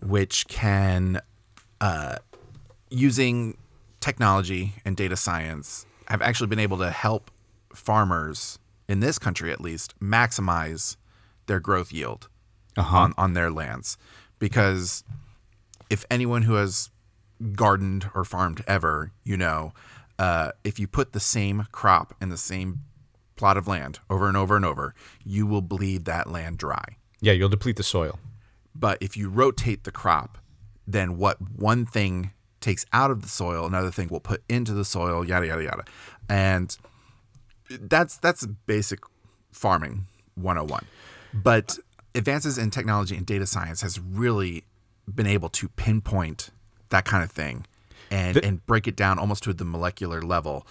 [0.02, 1.22] which can
[1.82, 2.18] uh,
[2.90, 3.58] using
[4.00, 7.32] technology and data science have actually been able to help
[7.74, 10.96] farmers in this country at least maximize
[11.48, 12.30] their growth yield
[12.78, 13.98] on, on their lands.
[14.40, 15.04] Because
[15.90, 16.90] if anyone who has
[17.54, 19.74] gardened or farmed ever, you know,
[20.20, 22.80] uh, if you put the same crop in the same
[23.38, 26.98] plot of land over and over and over, you will bleed that land dry.
[27.22, 28.20] Yeah, you'll deplete the soil.
[28.76, 30.38] But if you rotate the crop,
[30.86, 32.32] then what one thing
[32.62, 35.84] takes out of the soil, another thing will put into the soil, yada yada yada.
[36.30, 36.76] And
[37.70, 39.00] that's that's basic
[39.52, 40.86] farming 101.
[41.34, 41.78] But
[42.16, 44.64] advances in technology and data science has really
[45.14, 46.50] been able to pinpoint
[46.90, 47.66] that kind of thing
[48.12, 50.66] and The- and break it down almost to the molecular level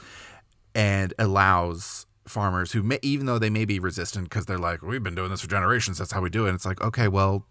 [0.75, 5.03] and allows farmers who may even though they may be resistant because they're like we've
[5.03, 7.47] been doing this for generations that's how we do it and it's like okay well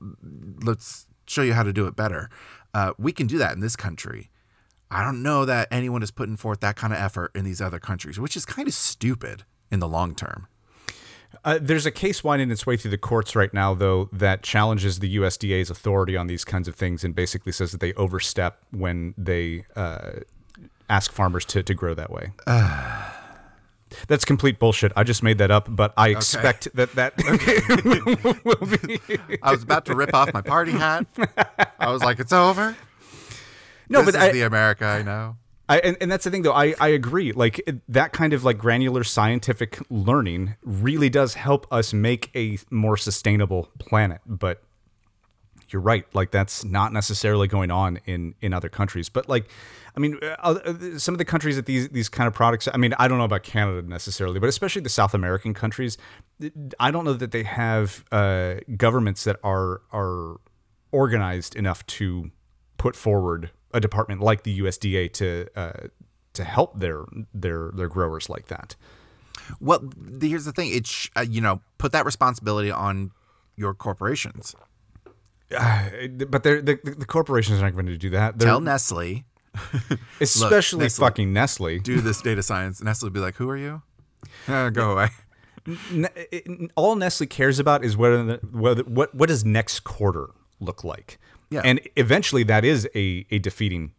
[0.63, 2.29] let's show you how to do it better.
[2.73, 4.29] Uh, we can do that in this country.
[4.91, 7.79] I don't know that anyone is putting forth that kind of effort in these other
[7.79, 10.47] countries which is kind of stupid in the long term.
[11.43, 14.99] Uh, there's a case winding its way through the courts right now, though, that challenges
[14.99, 19.13] the USDA's authority on these kinds of things and basically says that they overstep when
[19.17, 20.11] they uh,
[20.89, 22.31] ask farmers to, to grow that way.
[24.07, 24.91] That's complete bullshit.
[24.95, 27.13] I just made that up, but I expect that that
[28.43, 28.99] will be.
[29.41, 31.05] i was about to rip off my party hat
[31.79, 32.75] i was like it's over
[33.89, 35.37] No, this but is I, the america i know
[35.67, 36.53] I, and, and that's the thing, though.
[36.53, 37.31] I, I agree.
[37.31, 42.59] Like it- that kind of like granular scientific learning really does help us make a
[42.69, 44.21] more sustainable planet.
[44.27, 44.61] But
[45.69, 46.05] you're right.
[46.13, 49.09] Like that's not necessarily going on in in other countries.
[49.09, 49.49] But like,
[49.95, 52.67] I mean, uh, uh, some of the countries that these these kind of products.
[52.73, 55.97] I mean, I don't know about Canada necessarily, but especially the South American countries.
[56.79, 60.37] I don't know that they have uh, governments that are are
[60.91, 62.31] organized enough to
[62.77, 65.87] put forward a department like the USDA to uh,
[66.33, 68.75] to help their their their growers like that.
[69.59, 69.81] well
[70.21, 73.11] here's the thing it's uh, you know put that responsibility on
[73.55, 74.55] your corporations
[75.49, 78.39] But they're, the the corporations aren't going to do that.
[78.39, 79.23] They're, tell nestle
[80.21, 81.79] especially Nestle- fucking Nestle.
[81.79, 83.81] do this data science nestle would be like who are you
[84.47, 85.09] Uh, go away
[85.91, 90.29] Ne- it- all Nestle cares about is whether, whether what what does next quarter
[90.59, 91.17] look like.
[91.49, 91.61] Yeah.
[91.65, 93.93] And eventually that is a, a defeating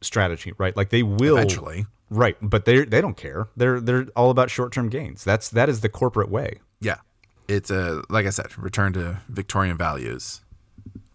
[0.00, 0.76] strategy, right?
[0.76, 1.86] Like they will Eventually.
[2.10, 3.48] Right, but they they don't care.
[3.56, 5.22] They're they're all about short-term gains.
[5.24, 6.58] That's that is the corporate way.
[6.80, 6.96] Yeah.
[7.48, 10.40] It's a like I said, return to Victorian values.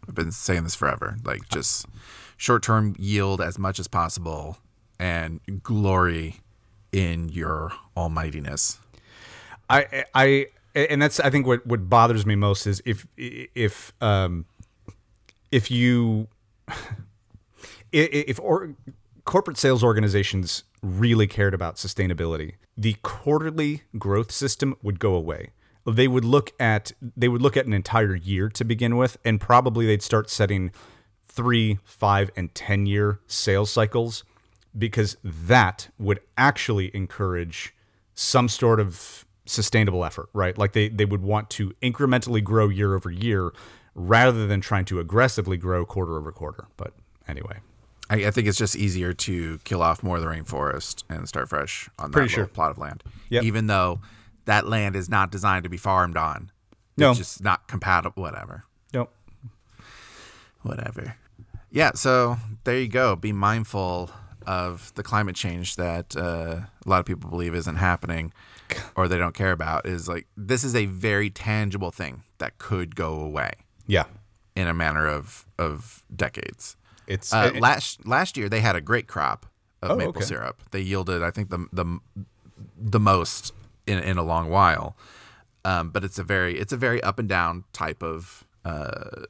[0.07, 1.17] I've been saying this forever.
[1.25, 1.85] Like just
[2.37, 4.57] short term yield as much as possible
[4.99, 6.37] and glory
[6.91, 8.79] in your almightiness.
[9.69, 14.45] I I and that's I think what what bothers me most is if if um
[15.51, 16.27] if you
[17.91, 18.75] if, or,
[19.25, 25.51] corporate sales organizations really cared about sustainability, the quarterly growth system would go away.
[25.85, 29.39] They would look at they would look at an entire year to begin with, and
[29.39, 30.71] probably they'd start setting
[31.37, 34.25] three, five, and ten year sales cycles
[34.77, 37.73] because that would actually encourage
[38.13, 40.57] some sort of sustainable effort, right?
[40.57, 43.53] Like they, they would want to incrementally grow year over year
[43.95, 46.65] rather than trying to aggressively grow quarter over quarter.
[46.75, 46.93] But
[47.27, 47.59] anyway,
[48.09, 51.49] I, I think it's just easier to kill off more of the rainforest and start
[51.49, 52.47] fresh on that sure.
[52.47, 53.03] plot of land.
[53.29, 53.43] Yep.
[53.43, 54.01] Even though
[54.45, 56.51] that land is not designed to be farmed on.
[56.97, 57.11] No.
[57.11, 58.65] It's just not compatible whatever.
[58.93, 59.13] nope.
[60.63, 61.15] whatever.
[61.77, 63.15] Yeah, so there you go.
[63.15, 64.09] Be mindful
[64.47, 68.33] of the climate change that uh, a lot of people believe isn't happening
[68.95, 69.85] or they don't care about.
[69.85, 73.51] Is like this is a very tangible thing that could go away
[73.85, 74.05] Yeah.
[74.55, 76.77] in a matter of of decades.
[77.05, 79.45] It's Uh, it- last last year they had a great crop
[79.83, 80.25] of Oh, maple okay.
[80.25, 80.57] syrup.
[80.71, 81.99] They yielded, I think, the the
[82.75, 83.53] the most
[83.85, 84.95] in in a long while.
[85.63, 89.25] Um, but it's a very it's a very up and down type of uh,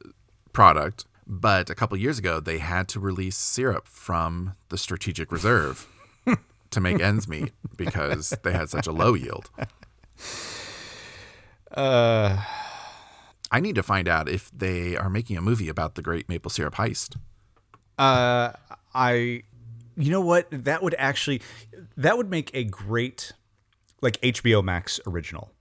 [0.54, 1.06] product.
[1.30, 5.86] But a couple years ago, they had to release syrup from the strategic reserve
[6.72, 9.50] to make ends meet because they had such a low yield.
[11.76, 12.42] uh,
[13.52, 16.50] I need to find out if they are making a movie about the Great Maple
[16.50, 17.18] Syrup Heist.
[18.00, 18.54] uh,
[18.96, 19.44] I,
[19.98, 20.48] you know what?
[20.50, 21.42] That would actually,
[21.98, 23.34] that would make a great,
[24.02, 25.52] like HBO Max original.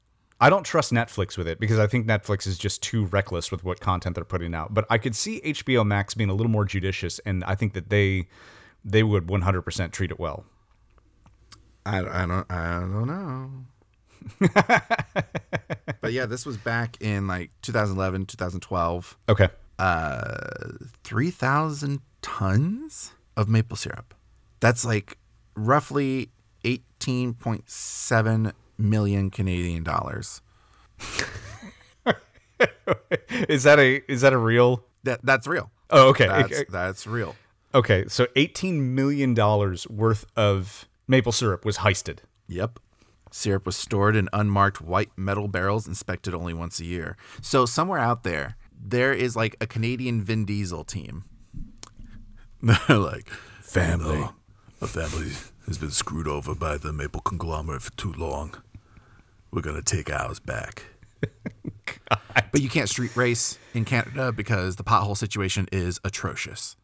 [0.41, 3.64] I don't trust Netflix with it because I think Netflix is just too reckless with
[3.64, 4.74] what content they're putting out.
[4.74, 7.89] But I could see HBO Max being a little more judicious, and I think that
[7.89, 8.28] they,
[8.84, 10.45] they would 100% treat it well.
[11.87, 13.51] I, I don't I don't know.
[16.01, 19.16] but yeah, this was back in like 2011, 2012.
[19.28, 19.49] Okay.
[19.78, 20.37] Uh,
[21.05, 24.14] 3,000 tons of maple syrup.
[24.59, 25.18] That's like
[25.55, 26.30] roughly
[26.64, 30.41] 18.7 million Canadian dollars.
[33.49, 34.85] Is that a is that a real?
[35.05, 35.70] That that's real.
[35.91, 36.27] Oh, okay.
[36.27, 37.37] That's that's real.
[37.74, 42.20] Okay, so eighteen million dollars worth of maple syrup was heisted.
[42.49, 42.79] Yep.
[43.31, 47.16] Syrup was stored in unmarked white metal barrels, inspected only once a year.
[47.43, 51.24] So somewhere out there, there is like a Canadian Vin Diesel team.
[52.62, 53.29] They're like
[53.61, 54.29] family.
[54.81, 55.33] a family
[55.66, 58.55] has been screwed over by the maple conglomerate for too long.
[59.57, 60.84] We're gonna take ours back.
[62.52, 66.76] but you can't street race in Canada because the pothole situation is atrocious.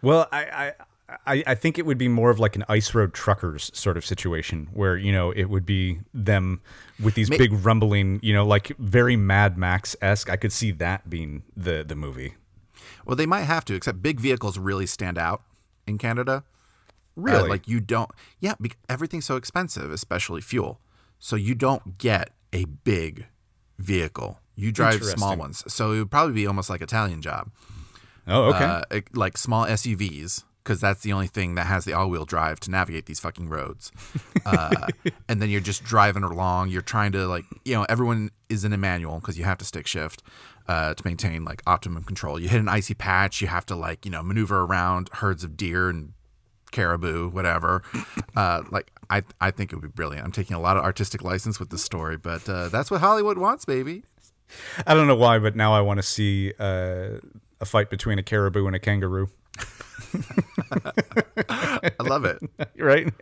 [0.00, 0.72] Well, I,
[1.08, 3.98] I I I think it would be more of like an ice road truckers sort
[3.98, 6.62] of situation where you know it would be them
[6.98, 10.30] with these big rumbling, you know, like very Mad Max esque.
[10.30, 12.36] I could see that being the the movie.
[13.04, 15.42] Well, they might have to, except big vehicles really stand out
[15.86, 16.42] in Canada.
[16.42, 17.48] Uh, Really?
[17.50, 18.10] like you don't,
[18.40, 20.80] yeah, bec everything's so expensive, especially fuel.
[21.24, 23.28] So you don't get a big
[23.78, 24.40] vehicle.
[24.56, 25.64] You drive small ones.
[25.72, 27.50] So it would probably be almost like Italian job,
[28.28, 28.82] Oh, okay.
[28.98, 32.70] uh, like small SUVs, because that's the only thing that has the all-wheel drive to
[32.70, 33.90] navigate these fucking roads.
[34.44, 34.88] Uh,
[35.28, 36.68] and then you're just driving along.
[36.68, 39.64] You're trying to like, you know, everyone is in a manual because you have to
[39.64, 40.22] stick shift
[40.68, 42.38] uh, to maintain like optimum control.
[42.38, 45.56] You hit an icy patch, you have to like, you know, maneuver around herds of
[45.56, 46.12] deer and
[46.70, 47.82] caribou, whatever.
[48.36, 50.24] Uh, like, I I think it would be brilliant.
[50.24, 53.38] I'm taking a lot of artistic license with the story, but uh, that's what Hollywood
[53.38, 54.02] wants, baby.
[54.86, 57.18] I don't know why, but now I want to see uh,
[57.60, 59.28] a fight between a caribou and a kangaroo.
[61.48, 62.38] I love it.
[62.78, 63.12] Right?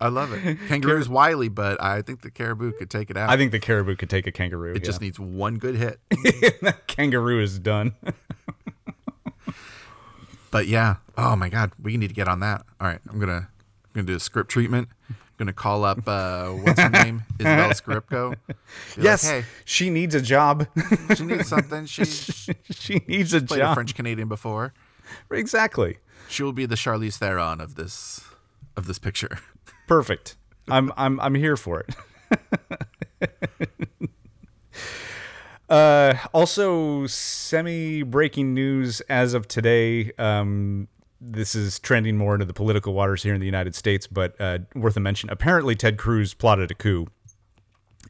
[0.00, 0.58] I love it.
[0.68, 3.30] Kangaroo's wily, but I think the caribou could take it out.
[3.30, 4.74] I think the caribou could take a kangaroo.
[4.74, 5.98] it just needs one good hit.
[6.60, 7.94] that kangaroo is done.
[10.50, 12.64] But yeah, oh my god, we need to get on that.
[12.80, 13.48] All right, I'm gonna
[13.96, 14.90] I'm gonna do a script treatment.
[15.08, 18.36] I'm gonna call up uh, what's her name, Isabel Scripco.
[18.46, 18.54] Be
[19.00, 20.66] yes, like, she needs a job.
[21.16, 21.86] she needs something.
[21.86, 22.04] She
[22.70, 23.74] she needs a played a job.
[23.74, 24.74] French Canadian before.
[25.30, 25.96] Exactly.
[26.28, 28.20] She will be the Charlize Theron of this
[28.76, 29.38] of this picture.
[29.88, 30.36] Perfect.
[30.68, 31.96] I'm I'm I'm here for it.
[35.70, 40.12] uh, also, semi breaking news as of today.
[40.18, 40.88] Um,
[41.32, 44.58] this is trending more into the political waters here in the United States, but uh,
[44.74, 45.30] worth a mention.
[45.30, 47.08] Apparently, Ted Cruz plotted a coup,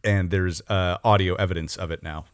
[0.04, 2.26] and there's uh, audio evidence of it now.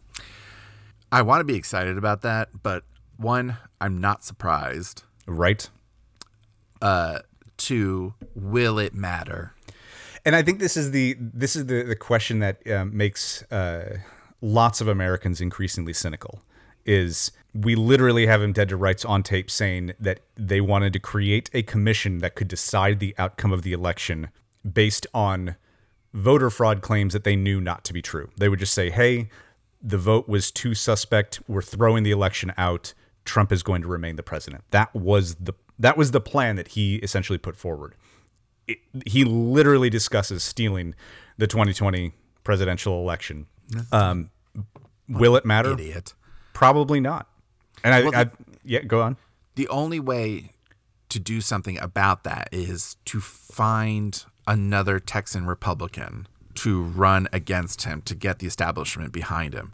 [1.11, 2.85] I want to be excited about that, but
[3.17, 5.03] one, I'm not surprised.
[5.27, 5.69] Right.
[7.57, 9.55] Two, will it matter?
[10.25, 13.99] and I think this is the this is the the question that um, makes uh,
[14.41, 16.43] lots of Americans increasingly cynical.
[16.85, 20.99] Is we literally have him dead to rights on tape saying that they wanted to
[20.99, 24.29] create a commission that could decide the outcome of the election
[24.71, 25.57] based on
[26.15, 28.31] voter fraud claims that they knew not to be true.
[28.39, 29.29] They would just say, "Hey,
[29.83, 31.41] the vote was too suspect.
[31.47, 32.95] We're throwing the election out.
[33.25, 36.69] Trump is going to remain the president." That was the that was the plan that
[36.69, 37.95] he essentially put forward
[38.67, 40.95] it, he literally discusses stealing
[41.39, 42.13] the 2020
[42.45, 43.47] presidential election.
[43.91, 44.31] Um,
[45.09, 45.73] will it matter?
[45.73, 46.15] Idiot.
[46.53, 47.29] Probably not.
[47.85, 48.31] And I, Well, I
[48.65, 49.17] yeah, go on.
[49.55, 50.53] The only way
[51.09, 58.03] to do something about that is to find another Texan Republican to run against him
[58.03, 59.73] to get the establishment behind him.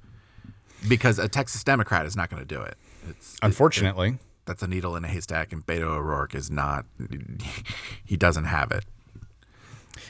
[0.88, 2.76] Because a Texas Democrat is not going to do it.
[3.08, 6.86] It's, Unfortunately, that's a needle in a haystack, and Beto O'Rourke is not.
[8.04, 8.84] He doesn't have it.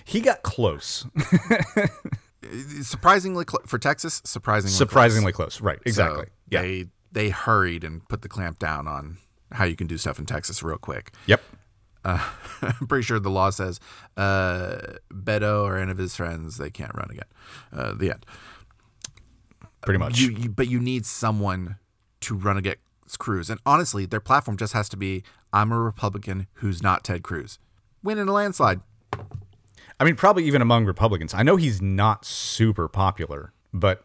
[0.05, 1.07] he got close,
[2.83, 4.79] Surprisingly, cl- for Texas, surprisingly, close.
[4.79, 5.61] surprisingly close.
[5.61, 5.79] Right?
[5.79, 6.27] So Exactly.
[6.51, 6.63] yeah.
[6.63, 9.19] They they hurried and put the clamp down on
[9.53, 11.13] how you can do stuff in Texas real quick.
[11.27, 11.43] Yep.
[12.05, 13.81] I'm pretty sure the law says
[14.17, 14.79] uh,
[15.13, 17.25] Beto or any of his friends they can't run again.
[17.73, 18.27] Uh, the end.
[19.83, 20.19] Pretty much.
[20.19, 21.77] You, you, but you need someone
[22.21, 23.51] to run against Cruz.
[23.51, 27.59] And honestly, their platform just has to be: I'm a Republican who's not Ted Cruz.
[28.03, 28.81] Win in a landslide.
[30.01, 31.35] I mean, probably even among Republicans.
[31.35, 34.05] I know he's not super popular, but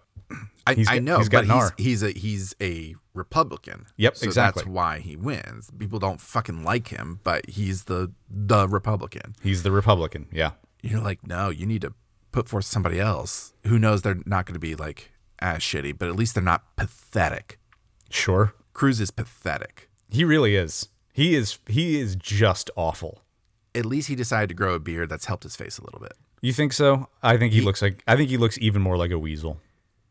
[0.65, 3.85] I, He's I know, he's got but he's, he's a he's a Republican.
[3.97, 4.61] Yep, so exactly.
[4.61, 5.69] That's why he wins.
[5.77, 9.35] People don't fucking like him, but he's the the Republican.
[9.41, 10.27] he's the Republican.
[10.31, 10.51] Yeah.
[10.81, 11.93] You're like, no, you need to
[12.31, 16.09] put forth somebody else who knows they're not going to be like as shitty, but
[16.09, 17.59] at least they're not pathetic.
[18.09, 18.53] Sure.
[18.73, 19.89] Cruz is pathetic.
[20.09, 20.89] He really is.
[21.13, 21.59] He is.
[21.67, 23.21] He is just awful.
[23.75, 26.13] At least he decided to grow a beard that's helped his face a little bit.
[26.41, 27.07] You think so?
[27.21, 28.03] I think he, looks like.
[28.07, 29.59] I think he looks even more like a weasel.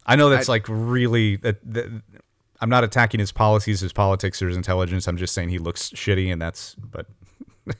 [0.06, 1.36] I know that's like really.
[1.36, 2.02] That, that,
[2.60, 5.08] I'm not attacking his policies, his politics, or his intelligence.
[5.08, 6.74] I'm just saying he looks shitty, and that's.
[6.76, 7.06] But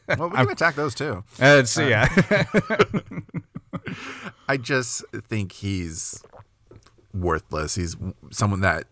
[0.08, 1.24] Well, we can attack those too.
[1.40, 2.08] Uh, it's uh, yeah.
[4.48, 6.22] I just think he's
[7.14, 7.74] worthless.
[7.74, 7.96] He's
[8.30, 8.84] someone that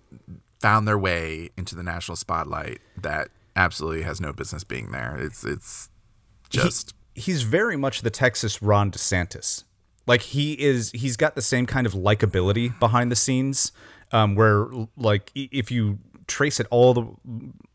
[0.60, 5.16] found their way into the national spotlight that absolutely has no business being there.
[5.18, 5.88] It's it's
[6.48, 9.64] just he, he's very much the Texas Ron DeSantis.
[10.06, 13.72] Like he is, he's got the same kind of likability behind the scenes,
[14.12, 17.06] um, where like if you trace it all the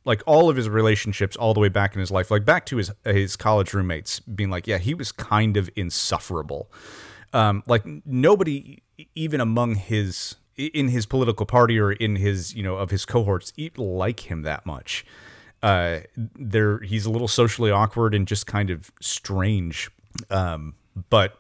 [0.05, 2.77] like all of his relationships all the way back in his life, like back to
[2.77, 6.71] his his college roommates, being like, yeah, he was kind of insufferable.
[7.33, 8.81] Um, like nobody,
[9.13, 13.51] even among his in his political party or in his you know of his cohorts,
[13.77, 15.05] like him that much.
[15.61, 19.89] Uh, there, he's a little socially awkward and just kind of strange.
[20.29, 20.75] Um,
[21.09, 21.39] but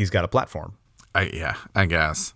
[0.00, 0.78] he's got a platform.
[1.14, 2.32] I, yeah, I guess.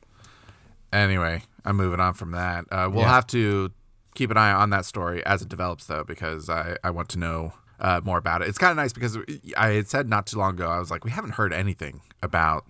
[0.92, 2.66] Anyway, I'm moving on from that.
[2.70, 3.08] Uh, we'll yeah.
[3.14, 3.72] have to
[4.14, 7.18] keep an eye on that story as it develops, though, because I, I want to
[7.18, 8.48] know uh, more about it.
[8.48, 9.16] It's kind of nice because
[9.56, 12.66] I had said not too long ago, I was like, we haven't heard anything about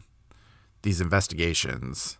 [0.82, 2.18] these investigations.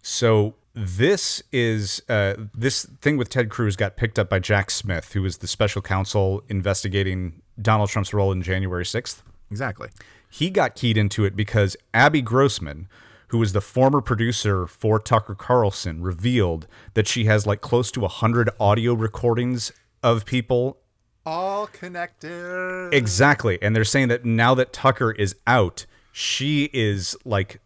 [0.00, 5.12] So this is uh, this thing with Ted Cruz got picked up by Jack Smith,
[5.12, 9.22] who was the special counsel investigating Donald Trump's role in January 6th.
[9.50, 9.88] Exactly.
[10.28, 12.86] He got keyed into it because Abby Grossberg,
[13.28, 18.00] who was the former producer for Tucker Carlson, revealed that she has like close to
[18.00, 19.72] 100 audio recordings
[20.02, 20.78] of people.
[21.26, 22.90] All connected.
[22.92, 23.58] Exactly.
[23.60, 27.60] And they're saying that now that Tucker is out, she is like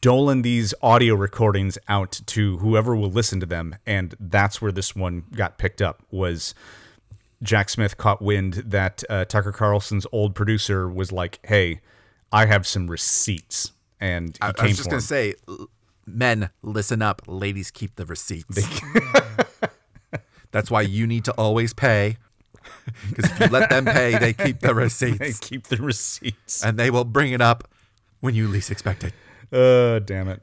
[0.00, 4.96] doling these audio recordings out to whoever will listen to them and that's where this
[4.96, 6.52] one got picked up was
[7.44, 11.80] jack smith caught wind that uh, tucker carlson's old producer was like hey
[12.32, 15.34] i have some receipts and he I, came I was just going to say
[16.06, 18.80] men listen up ladies keep the receipts
[20.50, 22.16] that's why you need to always pay
[23.08, 26.78] because if you let them pay they keep the receipts they keep the receipts and
[26.78, 27.68] they will bring it up
[28.20, 29.12] when you least expect it
[29.52, 30.40] uh, damn it.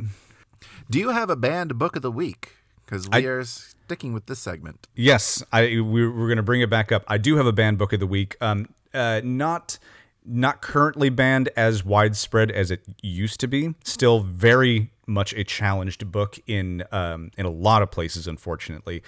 [0.89, 2.55] Do you have a banned book of the week?
[2.85, 4.87] Because we I, are sticking with this segment.
[4.95, 7.03] Yes, I we're, we're going to bring it back up.
[7.07, 8.35] I do have a banned book of the week.
[8.41, 9.79] Um, uh, not
[10.25, 13.75] not currently banned as widespread as it used to be.
[13.83, 19.03] Still very much a challenged book in um, in a lot of places, unfortunately,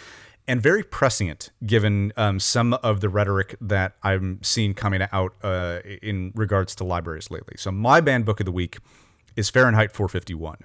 [0.47, 5.79] and very prescient given um, some of the rhetoric that I'm seeing coming out uh,
[6.01, 7.55] in regards to libraries lately.
[7.57, 8.77] So my banned book of the week
[9.35, 10.57] is Fahrenheit 451.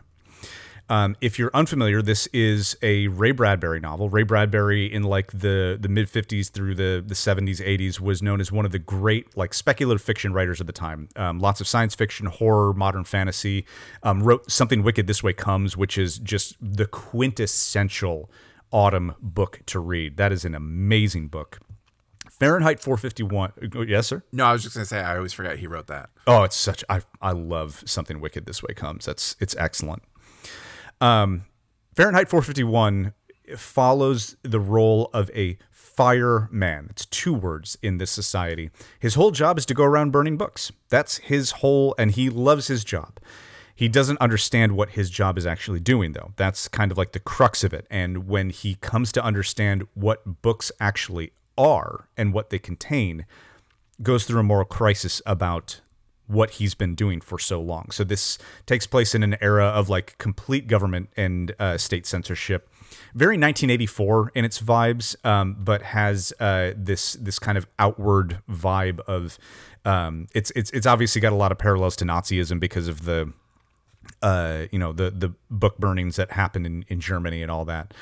[0.88, 4.10] Um, if you're unfamiliar, this is a Ray Bradbury novel.
[4.10, 8.40] Ray Bradbury, in like the the mid 50s through the the 70s, 80s, was known
[8.40, 11.08] as one of the great like speculative fiction writers of the time.
[11.16, 13.64] Um, lots of science fiction, horror, modern fantasy.
[14.02, 18.30] Um, wrote something wicked this way comes, which is just the quintessential
[18.70, 20.16] autumn book to read.
[20.16, 21.60] That is an amazing book.
[22.30, 23.88] Fahrenheit 451.
[23.88, 24.24] Yes, sir.
[24.32, 26.10] No, I was just gonna say I always forget he wrote that.
[26.26, 29.04] Oh, it's such I I love something wicked this way comes.
[29.04, 30.02] That's it's excellent.
[31.02, 31.46] Um,
[31.96, 33.12] Fahrenheit 451
[33.56, 36.86] follows the role of a fireman.
[36.90, 38.70] It's two words in this society.
[39.00, 40.70] His whole job is to go around burning books.
[40.90, 43.18] That's his whole, and he loves his job.
[43.74, 46.32] He doesn't understand what his job is actually doing, though.
[46.36, 47.86] That's kind of like the crux of it.
[47.90, 53.26] And when he comes to understand what books actually are and what they contain
[54.02, 55.80] goes through a moral crisis about
[56.26, 57.90] what he's been doing for so long.
[57.90, 62.68] So this takes place in an era of like complete government and uh, state censorship,
[63.14, 69.00] very 1984 in its vibes, um, but has uh, this this kind of outward vibe
[69.00, 69.38] of
[69.84, 73.32] um, it's it's it's obviously got a lot of parallels to Nazism because of the
[74.22, 77.92] uh, you know the the book burnings that happened in, in Germany and all that.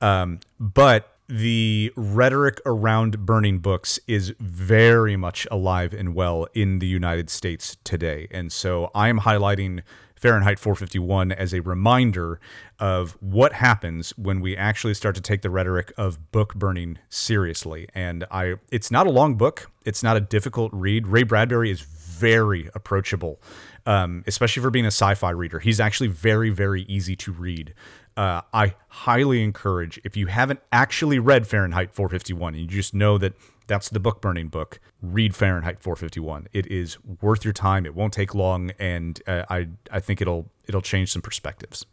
[0.00, 6.86] Um, but the rhetoric around burning books is very much alive and well in the
[6.86, 8.26] United States today.
[8.32, 9.82] And so I am highlighting
[10.16, 12.40] Fahrenheit 451 as a reminder
[12.78, 17.88] of what happens when we actually start to take the rhetoric of book burning seriously.
[17.94, 21.06] And I it's not a long book, it's not a difficult read.
[21.06, 23.40] Ray Bradbury is very approachable.
[23.86, 27.72] Um, especially for being a sci-fi reader, he's actually very, very easy to read
[28.16, 33.18] uh, I highly encourage if you haven't actually read Fahrenheit 451 and you just know
[33.18, 33.34] that
[33.66, 36.48] that's the book burning book, read Fahrenheit 451.
[36.52, 37.86] It is worth your time.
[37.86, 41.86] It won't take long, and uh, I I think it'll it'll change some perspectives.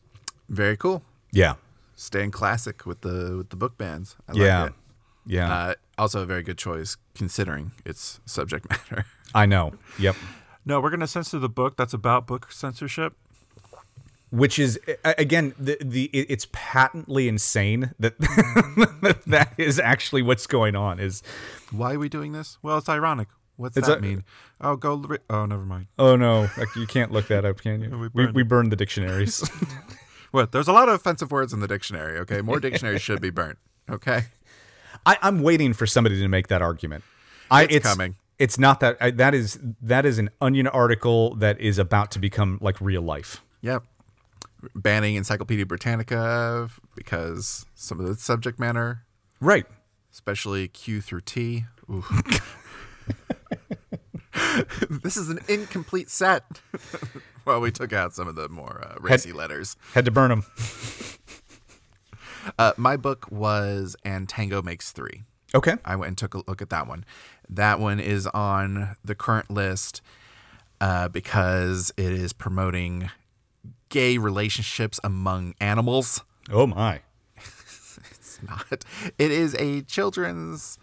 [0.50, 1.04] Very cool.
[1.32, 1.56] Yeah,
[1.96, 4.16] staying classic with the with the book bans.
[4.28, 4.74] I yeah, like
[5.28, 5.54] yeah.
[5.54, 9.06] Uh, also a very good choice considering its subject matter.
[9.36, 9.74] I know.
[10.00, 10.16] Yep.
[10.66, 13.14] No, we're going to censor the book that's about book censorship
[14.30, 18.18] which is again the the it's patently insane that
[19.26, 21.24] that is actually what's going on is
[21.72, 24.24] why are we doing this well it's ironic what's that a, mean
[24.62, 28.10] oh go oh never mind oh no you can't look that up can you we,
[28.26, 29.50] we, we burned the dictionaries
[30.32, 30.52] What?
[30.52, 32.18] There's a lot of offensive words in the dictionary.
[32.20, 33.58] Okay, more dictionaries should be burnt.
[33.90, 34.26] Okay,
[35.06, 37.04] I, I'm waiting for somebody to make that argument.
[37.50, 38.16] I, It's coming.
[38.38, 38.98] It's not that.
[39.00, 43.02] I, that is that is an Onion article that is about to become like real
[43.02, 43.42] life.
[43.62, 43.84] yep.
[44.76, 49.04] Banning Encyclopedia Britannica because some of the subject matter,
[49.40, 49.66] Right.
[50.12, 51.66] especially Q through T.
[51.90, 52.04] Ooh.
[54.90, 56.44] this is an incomplete set.
[57.46, 59.76] well, we took out some of the more uh, racy letters.
[59.94, 60.46] Had to burn them.
[62.58, 65.24] Uh, my book was And Tango Makes Three.
[65.54, 65.74] Okay.
[65.84, 67.04] I went and took a look at that one.
[67.50, 70.02] That one is on the current list
[70.80, 73.10] uh, because it is promoting
[73.90, 76.24] gay relationships among animals.
[76.52, 77.02] Oh my.
[78.12, 78.86] It's not.
[79.18, 80.78] It is a children's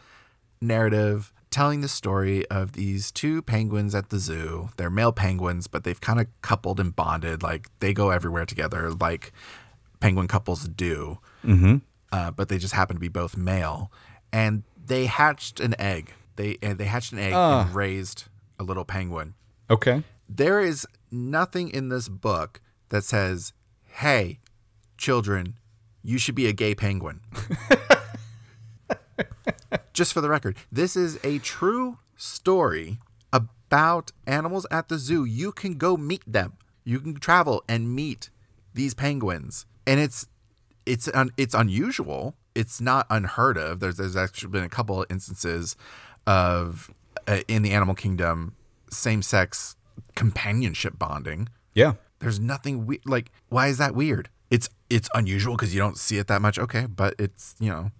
[0.60, 4.70] narrative telling the story of these two penguins at the zoo.
[4.76, 7.44] They're male penguins, but they've kind of coupled and bonded.
[7.44, 9.32] Like they go everywhere together, like
[10.00, 11.18] penguin couples do.
[11.44, 11.76] Mm-hmm.
[12.10, 13.92] Uh, but they just happen to be both male,
[14.32, 16.12] and they hatched an egg.
[16.34, 18.24] They and they hatched an egg and raised
[18.58, 19.34] a little penguin.
[19.70, 20.02] Okay.
[20.28, 23.52] There is nothing in this book that says,
[23.86, 24.40] "Hey,
[24.96, 25.56] children,
[26.02, 27.20] you should be a gay penguin."
[29.92, 32.98] Just for the record, this is a true story
[33.32, 35.24] about animals at the zoo.
[35.24, 36.54] You can go meet them.
[36.84, 38.30] You can travel and meet
[38.74, 40.26] these penguins, and it's
[40.86, 42.34] it's un, it's unusual.
[42.54, 43.80] It's not unheard of.
[43.80, 45.76] There's there's actually been a couple of instances
[46.26, 46.90] of
[47.26, 48.56] uh, in the animal kingdom
[48.90, 49.76] same sex
[50.14, 51.48] companionship bonding.
[51.74, 51.94] Yeah.
[52.24, 54.28] There's nothing we- like why is that weird?
[54.50, 56.58] It's it's unusual because you don't see it that much.
[56.58, 57.90] Okay, but it's you know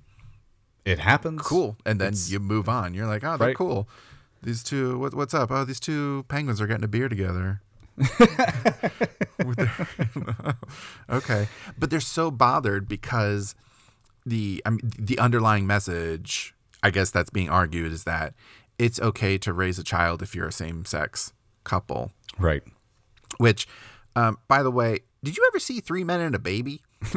[0.85, 1.41] It happens.
[1.43, 2.95] cool, and then you move on.
[2.95, 3.57] You're like, oh, they're Right.
[3.57, 3.89] cool.
[4.43, 5.51] These two, what, what's up?
[5.51, 7.63] Oh, these two penguins are getting a beer together.
[11.11, 11.49] Okay,
[11.79, 13.55] but they're so bothered because
[14.27, 18.35] the I mean, the underlying message, I guess that's being argued, is that
[18.79, 22.13] it's okay to raise a child if you're a same sex couple.
[22.39, 22.63] Right.
[23.39, 23.67] Which,
[24.17, 26.83] um, by the way, did you ever see Three Men and a Baby?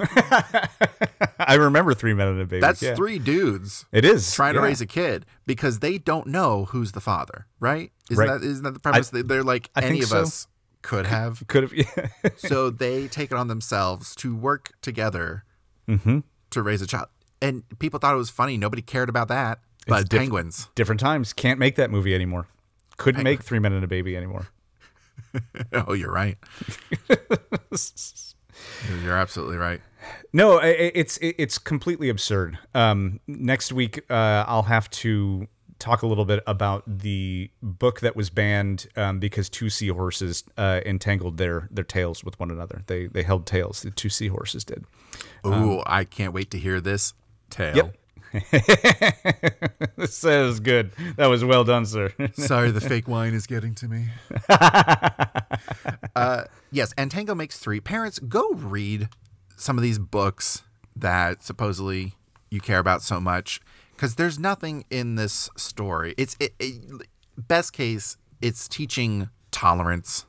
[1.39, 2.61] I remember Three Men and a Baby.
[2.61, 2.95] That's yeah.
[2.95, 7.01] three dudes It is trying to raise a kid because they don't know who's the
[7.01, 7.91] father, right?
[8.09, 8.39] Isn't Right.
[8.41, 9.09] that isn't that the premise?
[9.09, 10.21] They- They're like I any of so.
[10.21, 10.47] us
[10.81, 11.43] could have.
[11.47, 11.73] Could have.
[11.73, 12.07] Yeah.
[12.37, 15.43] so they take it on themselves to work together
[15.87, 16.19] Mm-hmm.
[16.49, 17.07] to raise a child.
[17.41, 18.57] And people thought it was funny.
[18.57, 19.59] Nobody cared about that.
[19.87, 20.67] But diff- penguins.
[20.75, 21.31] Different times.
[21.31, 22.47] Can't make that movie anymore.
[22.97, 24.47] Couldn't make Three Men and a Baby anymore.
[25.73, 26.37] oh, you're right.
[29.03, 29.81] you're absolutely right.
[30.31, 32.57] No, it's it's completely absurd.
[32.73, 35.47] Um, next week, uh, I'll have to
[35.79, 40.81] talk a little bit about the book that was banned um, because two seahorses uh,
[40.85, 42.83] entangled their their tails with one another.
[42.87, 43.81] They they held tails.
[43.81, 44.85] The two seahorses did.
[45.45, 47.13] Ooh, I can't wait to hear this
[47.49, 47.69] tale.
[47.69, 47.97] Um, Yep.
[49.97, 50.91] This was good.
[51.15, 52.13] That was well done, sir.
[52.33, 54.05] Sorry, the fake wine is getting to me.
[56.15, 57.79] uh, yes, and Tango makes three.
[57.79, 59.09] Parents, go read
[59.55, 60.61] some of these books
[60.95, 62.13] that supposedly
[62.51, 63.59] you care about so much,
[63.95, 66.13] because there's nothing in this story.
[66.15, 70.27] It's it, it, best case, it's teaching tolerance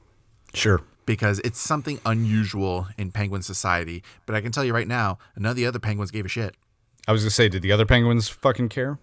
[0.55, 0.81] sure.
[1.05, 4.03] because it's something unusual in penguin society.
[4.25, 6.57] But I can tell you right now, none of the other penguins gave a shit.
[7.09, 8.99] I was gonna say, did the other penguins fucking care?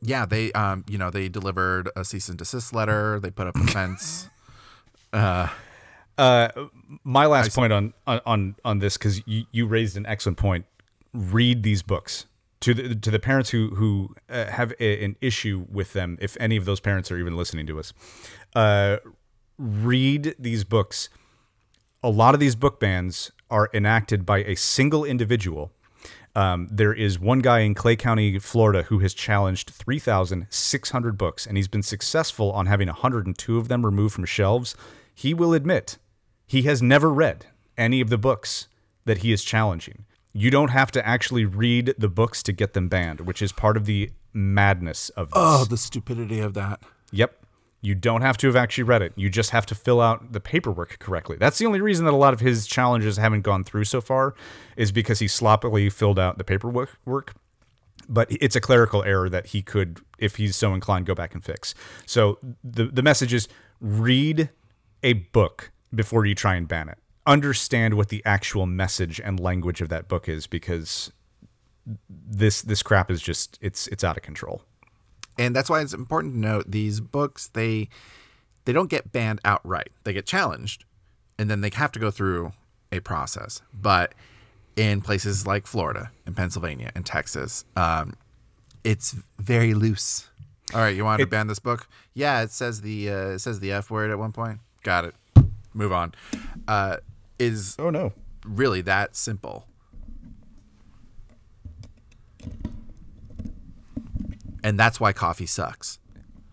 [0.00, 3.20] Yeah, they um, you know, they delivered a cease and desist letter.
[3.20, 4.28] They put up a fence.
[7.04, 10.64] my last point on on on, on this because you, you raised an excellent point.
[11.12, 12.26] Read these books
[12.60, 16.16] to the to the parents who who uh, have a, an issue with them.
[16.20, 17.92] If any of those parents are even listening to us,
[18.54, 18.98] uh,
[19.58, 21.08] read these books.
[22.02, 25.72] A lot of these book bans are enacted by a single individual.
[26.36, 31.56] Um, there is one guy in Clay County, Florida, who has challenged 3,600 books, and
[31.56, 34.76] he's been successful on having 102 of them removed from shelves.
[35.14, 35.98] He will admit
[36.46, 38.68] he has never read any of the books
[39.04, 40.04] that he is challenging.
[40.32, 43.76] You don't have to actually read the books to get them banned, which is part
[43.76, 45.34] of the madness of this.
[45.36, 46.80] oh, the stupidity of that.
[47.10, 47.39] Yep.
[47.82, 49.12] You don't have to have actually read it.
[49.16, 51.36] You just have to fill out the paperwork correctly.
[51.38, 54.34] That's the only reason that a lot of his challenges haven't gone through so far
[54.76, 57.34] is because he sloppily filled out the paperwork.
[58.08, 61.44] But it's a clerical error that he could, if he's so inclined, go back and
[61.44, 61.74] fix.
[62.06, 63.48] So the the message is
[63.80, 64.50] read
[65.02, 66.98] a book before you try and ban it.
[67.26, 71.12] Understand what the actual message and language of that book is because
[72.08, 74.64] this this crap is just it's it's out of control.
[75.40, 77.88] And that's why it's important to note these books they
[78.64, 80.84] they don't get banned outright they get challenged
[81.38, 82.52] and then they have to go through
[82.92, 84.12] a process but
[84.76, 87.64] in places like Florida and Pennsylvania and Texas.
[87.76, 88.14] Um,
[88.84, 90.28] it's very loose.
[90.72, 91.86] All right, you want to ban this book?
[92.14, 94.60] Yeah, it says the uh, it says the F word at one point.
[94.82, 95.14] Got it.
[95.74, 96.14] Move on.
[96.66, 96.98] Uh,
[97.38, 98.12] is Oh no.
[98.46, 99.66] really that simple.
[104.62, 105.98] And that's why coffee sucks.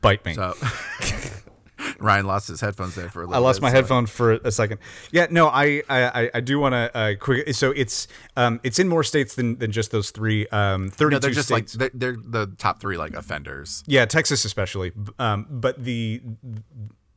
[0.02, 0.34] Bite me.
[0.34, 0.54] So
[2.00, 3.36] Ryan lost his headphones there for a I little bit.
[3.44, 4.80] I lost bit, my so- headphone for a second.
[5.12, 7.54] Yeah, no, I I, I- I do want to uh, quick.
[7.54, 10.48] So it's um it's in more states than, than just those three.
[10.48, 11.76] Um, thirty No, they're just states.
[11.78, 13.84] like they're, they're the top three like offenders.
[13.88, 14.92] Yeah, Texas especially.
[15.20, 16.22] Um, but the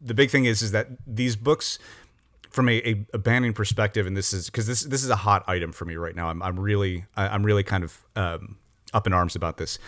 [0.01, 1.79] the big thing is is that these books,
[2.51, 5.43] from a, a, a banning perspective, and this is because this this is a hot
[5.49, 6.29] item for me right now.
[6.29, 8.57] I'm I'm really I- I'm really kind of um,
[8.93, 9.79] up in arms about this.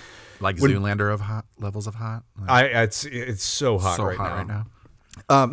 [0.43, 2.25] Like Zoolander of hot levels of hot.
[2.39, 4.67] Like, I it's it's so hot, so right, hot now.
[5.29, 5.51] right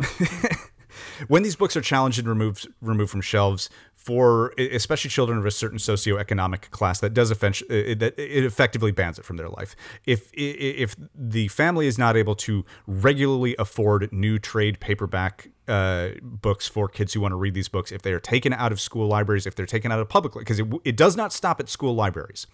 [1.28, 5.50] when these books are challenged and removed removed from shelves for especially children of a
[5.50, 9.76] certain socioeconomic class that does offense, it, that it effectively bans it from their life
[10.06, 16.66] if if the family is not able to regularly afford new trade paperback uh, books
[16.66, 19.06] for kids who want to read these books if they are taken out of school
[19.06, 21.94] libraries if they're taken out of public because it, it does not stop at school
[21.94, 22.46] libraries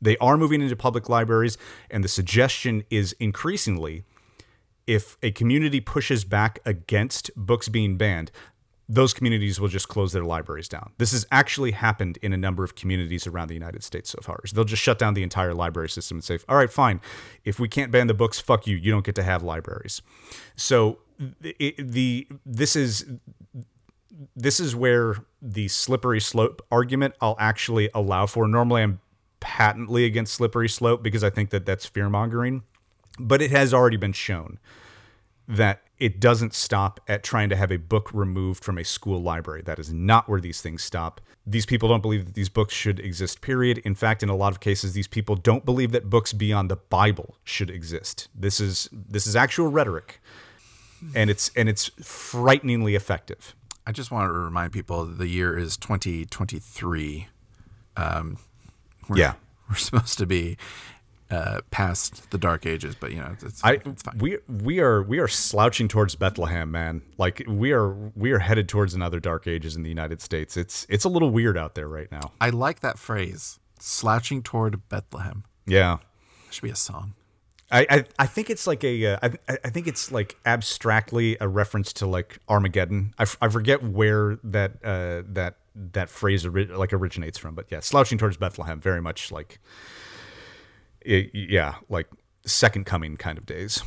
[0.00, 1.58] they are moving into public libraries
[1.90, 4.04] and the suggestion is increasingly
[4.86, 8.30] if a community pushes back against books being banned,
[8.88, 10.92] those communities will just close their libraries down.
[10.98, 14.40] This has actually happened in a number of communities around the United States so far.
[14.52, 17.00] They'll just shut down the entire library system and say, "All right, fine.
[17.44, 18.76] If we can't ban the books, fuck you.
[18.76, 20.02] You don't get to have libraries."
[20.54, 23.06] So the, the this is
[24.36, 28.46] this is where the slippery slope argument I'll actually allow for.
[28.46, 29.00] Normally, I'm
[29.40, 32.62] patently against slippery slope because I think that that's fear mongering,
[33.18, 34.58] but it has already been shown
[35.48, 39.62] that it doesn't stop at trying to have a book removed from a school library.
[39.62, 41.20] That is not where these things stop.
[41.46, 43.78] These people don't believe that these books should exist, period.
[43.78, 46.76] In fact, in a lot of cases, these people don't believe that books beyond the
[46.76, 48.28] Bible should exist.
[48.34, 50.20] This is this is actual rhetoric.
[51.14, 53.54] And it's and it's frighteningly effective.
[53.86, 57.28] I just want to remind people the year is 2023.
[57.96, 58.38] Um,
[59.08, 59.34] we're, Yeah.
[59.68, 60.56] we're supposed to be
[61.30, 64.18] uh, past the dark ages, but you know, it's, it's, I it's fine.
[64.18, 67.02] we we are we are slouching towards Bethlehem, man.
[67.18, 70.56] Like we are we are headed towards another dark ages in the United States.
[70.56, 72.30] It's it's a little weird out there right now.
[72.40, 75.42] I like that phrase, slouching toward Bethlehem.
[75.66, 75.98] Yeah.
[76.50, 77.14] Should be a song.
[77.72, 81.48] I, I, I think it's like a uh, I, I think it's like abstractly a
[81.48, 83.14] reference to like Armageddon.
[83.18, 85.56] I, f- I forget where that uh, that
[85.92, 89.60] that phrase ori- like originates from, but yeah, slouching towards Bethlehem, very much like
[91.06, 92.08] y- yeah, like
[92.46, 93.82] second coming kind of days.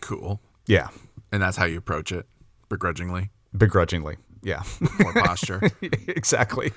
[0.00, 0.40] Cool.
[0.66, 0.88] Yeah,
[1.32, 2.26] And that's how you approach it,
[2.68, 3.30] begrudgingly.
[3.56, 4.16] begrudgingly.
[4.42, 4.62] Yeah,
[5.00, 5.60] More posture.
[6.08, 6.72] exactly.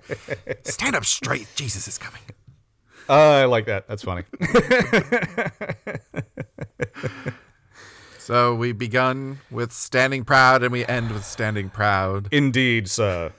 [0.64, 1.46] Stand up straight.
[1.56, 2.22] Jesus is coming.
[3.08, 3.86] Uh, I like that.
[3.88, 4.24] That's funny.
[8.18, 12.28] So we begun with standing proud and we end with standing proud.
[12.30, 13.32] Indeed, sir.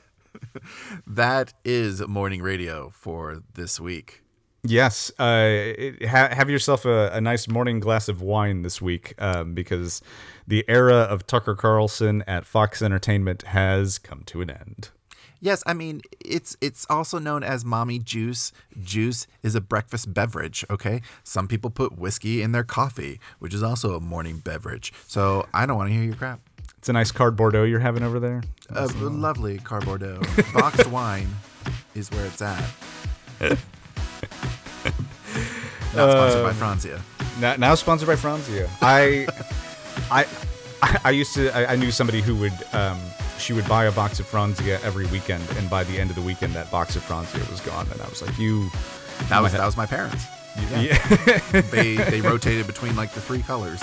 [1.08, 4.22] That is morning radio for this week.
[4.66, 5.74] Yes, uh,
[6.08, 10.02] ha- have yourself a, a nice morning glass of wine this week, um, because
[10.48, 14.90] the era of Tucker Carlson at Fox Entertainment has come to an end.
[15.42, 18.54] Yes, I mean it's it's also known as mommy juice.
[18.82, 21.02] Juice is a breakfast beverage, okay?
[21.26, 24.94] Some people put whiskey in their coffee, which is also a morning beverage.
[25.06, 26.40] So I don't want to hear your crap.
[26.84, 28.44] It's a nice card Bordeaux you're having over there.
[28.72, 30.20] A lovely Car Bordeaux.
[30.54, 31.30] Boxed wine
[31.96, 32.62] is where it's at.
[35.96, 37.00] Not sponsored by Franzia.
[37.40, 38.70] Now, now sponsored by Franzia.
[38.82, 39.26] I,
[40.12, 40.26] I,
[40.82, 41.56] I, I used to.
[41.56, 42.52] I, I knew somebody who would.
[42.74, 43.00] Um,
[43.40, 46.22] she would buy a box of Franzia every weekend, and by the end of the
[46.22, 47.88] weekend, that box of Franzia was gone.
[47.94, 48.70] And I was like, "You,
[49.30, 50.26] That was that was my parents.
[50.78, 50.98] yeah.
[51.72, 53.82] They they rotated between like the three colors.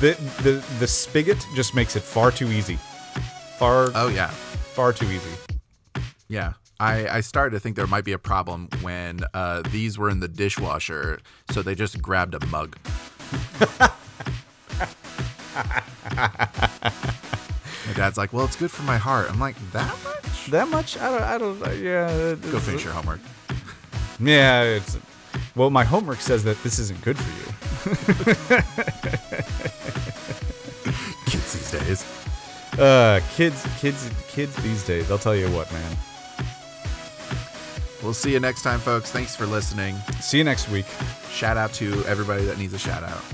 [0.00, 2.78] The the the spigot just makes it far too easy.
[3.58, 4.28] Far, Oh yeah.
[4.28, 5.30] far too easy.
[6.28, 6.52] Yeah.
[6.80, 10.20] I, I started to think there might be a problem when uh, these were in
[10.20, 11.18] the dishwasher,
[11.50, 12.76] so they just grabbed a mug.
[17.86, 20.96] my dad's like, "Well, it's good for my heart." I'm like, "That much?" That much?
[20.98, 21.22] I don't.
[21.22, 21.82] I don't.
[21.82, 22.34] Yeah.
[22.50, 23.20] Go finish your homework.
[24.20, 24.62] Yeah.
[24.62, 24.96] It's.
[25.58, 27.46] Well, my homework says that this isn't good for you.
[31.26, 32.04] Kids these days.
[32.78, 35.10] Uh, kids, kids, kids these days.
[35.10, 35.96] I'll tell you what, man.
[38.04, 39.10] We'll see you next time, folks.
[39.10, 39.96] Thanks for listening.
[40.20, 40.86] See you next week.
[41.32, 43.24] Shout out to everybody that needs a shout out.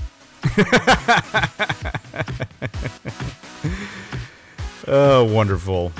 [4.86, 5.92] Oh, wonderful.